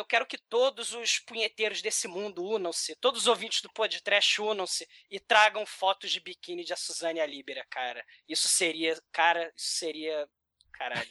eu 0.01 0.05
quero 0.05 0.27
que 0.27 0.39
todos 0.39 0.93
os 0.93 1.19
punheteiros 1.19 1.83
desse 1.83 2.09
mundo 2.09 2.43
unam-se, 2.45 2.97
todos 2.97 3.23
os 3.23 3.27
ouvintes 3.27 3.61
do 3.61 3.71
podcast 3.71 4.41
unam-se 4.41 4.89
e 5.11 5.21
tragam 5.21 5.67
fotos 5.67 6.11
de 6.11 6.21
biquíni 6.21 6.65
de 6.65 6.73
a 6.73 6.77
Suzane 6.77 7.21
Alíbera, 7.21 7.65
cara. 7.71 8.05
Isso 8.29 8.49
seria, 8.49 9.01
cara, 9.13 9.53
isso 9.55 9.77
seria. 9.77 10.29
Caralho. 10.73 11.11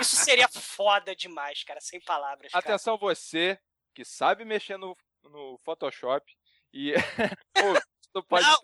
Isso 0.00 0.16
seria 0.16 0.48
foda 0.48 1.14
demais, 1.14 1.62
cara, 1.62 1.80
sem 1.80 2.00
palavras. 2.00 2.50
Cara. 2.50 2.64
Atenção 2.64 2.98
você 2.98 3.58
que 3.94 4.04
sabe 4.04 4.44
mexer 4.44 4.76
no, 4.76 4.96
no 5.22 5.58
Photoshop 5.64 6.24
e 6.72 6.92
Pô, 7.54 7.80
não 8.14 8.22
pode 8.22 8.46
Não, 8.46 8.58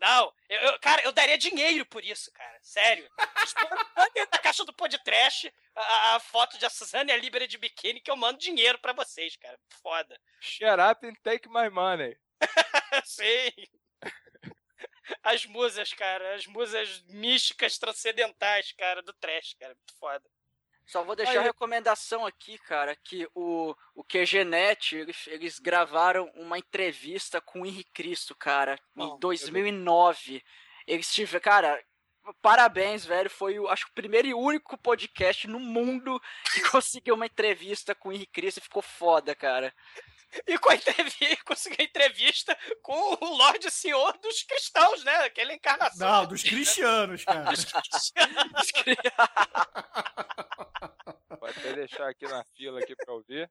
não, 0.00 0.32
eu, 0.48 0.60
eu- 0.60 0.78
cara, 0.80 1.02
eu 1.04 1.12
daria 1.12 1.36
dinheiro 1.38 1.84
por 1.86 2.04
isso, 2.04 2.30
cara, 2.32 2.58
sério. 2.62 3.08
Dentro 4.14 4.30
da 4.30 4.38
caixa 4.38 4.64
do 4.64 4.72
podcast 4.72 5.52
a, 5.76 6.16
a 6.16 6.20
foto 6.20 6.58
de 6.58 6.66
a 6.66 6.70
Suzane 6.70 7.12
Alíbera 7.12 7.46
de 7.46 7.58
biquíni 7.58 8.00
que 8.00 8.10
eu 8.10 8.16
mando 8.16 8.38
dinheiro 8.38 8.78
pra 8.78 8.92
vocês, 8.92 9.36
cara. 9.36 9.58
Foda. 9.82 10.18
Shut 10.40 10.80
up 10.90 11.06
and 11.06 11.14
take 11.22 11.48
my 11.48 11.68
money. 11.68 12.16
Sim. 13.04 13.50
As 15.22 15.44
musas, 15.44 15.92
cara, 15.92 16.34
as 16.34 16.46
musas 16.46 17.02
místicas 17.08 17.76
transcendentais, 17.78 18.72
cara, 18.72 19.02
do 19.02 19.12
trash, 19.14 19.54
cara, 19.58 19.74
muito 19.74 19.94
foda. 19.98 20.24
Só 20.90 21.04
vou 21.04 21.14
deixar 21.14 21.34
Aí. 21.34 21.38
a 21.38 21.42
recomendação 21.42 22.26
aqui, 22.26 22.58
cara, 22.58 22.96
que 22.96 23.24
o, 23.32 23.76
o 23.94 24.02
QGNet, 24.02 24.96
eles, 24.96 25.26
eles 25.28 25.58
gravaram 25.60 26.28
uma 26.34 26.58
entrevista 26.58 27.40
com 27.40 27.60
o 27.60 27.66
Henrique 27.66 27.92
Cristo, 27.92 28.34
cara, 28.34 28.76
em 28.96 29.16
2009. 29.20 30.42
Eles 30.88 31.12
tiveram, 31.14 31.40
cara, 31.40 31.84
parabéns, 32.42 33.04
velho, 33.04 33.30
foi, 33.30 33.56
o, 33.60 33.68
acho 33.68 33.86
o 33.86 33.94
primeiro 33.94 34.26
e 34.26 34.34
único 34.34 34.76
podcast 34.76 35.46
no 35.46 35.60
mundo 35.60 36.20
que 36.52 36.60
conseguiu 36.68 37.14
uma 37.14 37.26
entrevista 37.26 37.94
com 37.94 38.08
o 38.08 38.12
Henrique 38.12 38.32
Cristo 38.32 38.58
e 38.58 38.64
ficou 38.64 38.82
foda, 38.82 39.32
cara. 39.32 39.72
E 40.46 40.58
com 40.58 40.70
a 40.70 40.74
entrevista, 40.74 41.36
conseguiu 41.44 41.76
a 41.80 41.84
entrevista 41.84 42.58
com 42.82 43.18
o 43.20 43.36
Lorde 43.36 43.70
Senhor 43.70 44.16
dos 44.18 44.42
cristãos, 44.42 45.02
né? 45.04 45.14
Aquela 45.24 45.52
encarnação. 45.52 46.08
Não, 46.08 46.26
dos 46.26 46.42
cristianos, 46.42 47.24
cara. 47.24 47.52
Vou 51.38 51.48
até 51.48 51.72
deixar 51.72 52.08
aqui 52.08 52.26
na 52.26 52.44
fila 52.56 52.80
aqui 52.80 52.94
pra 52.96 53.12
ouvir. 53.12 53.50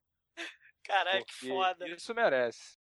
Caralho, 0.84 1.26
que 1.26 1.48
foda. 1.48 1.88
Isso 1.88 2.14
merece. 2.14 2.80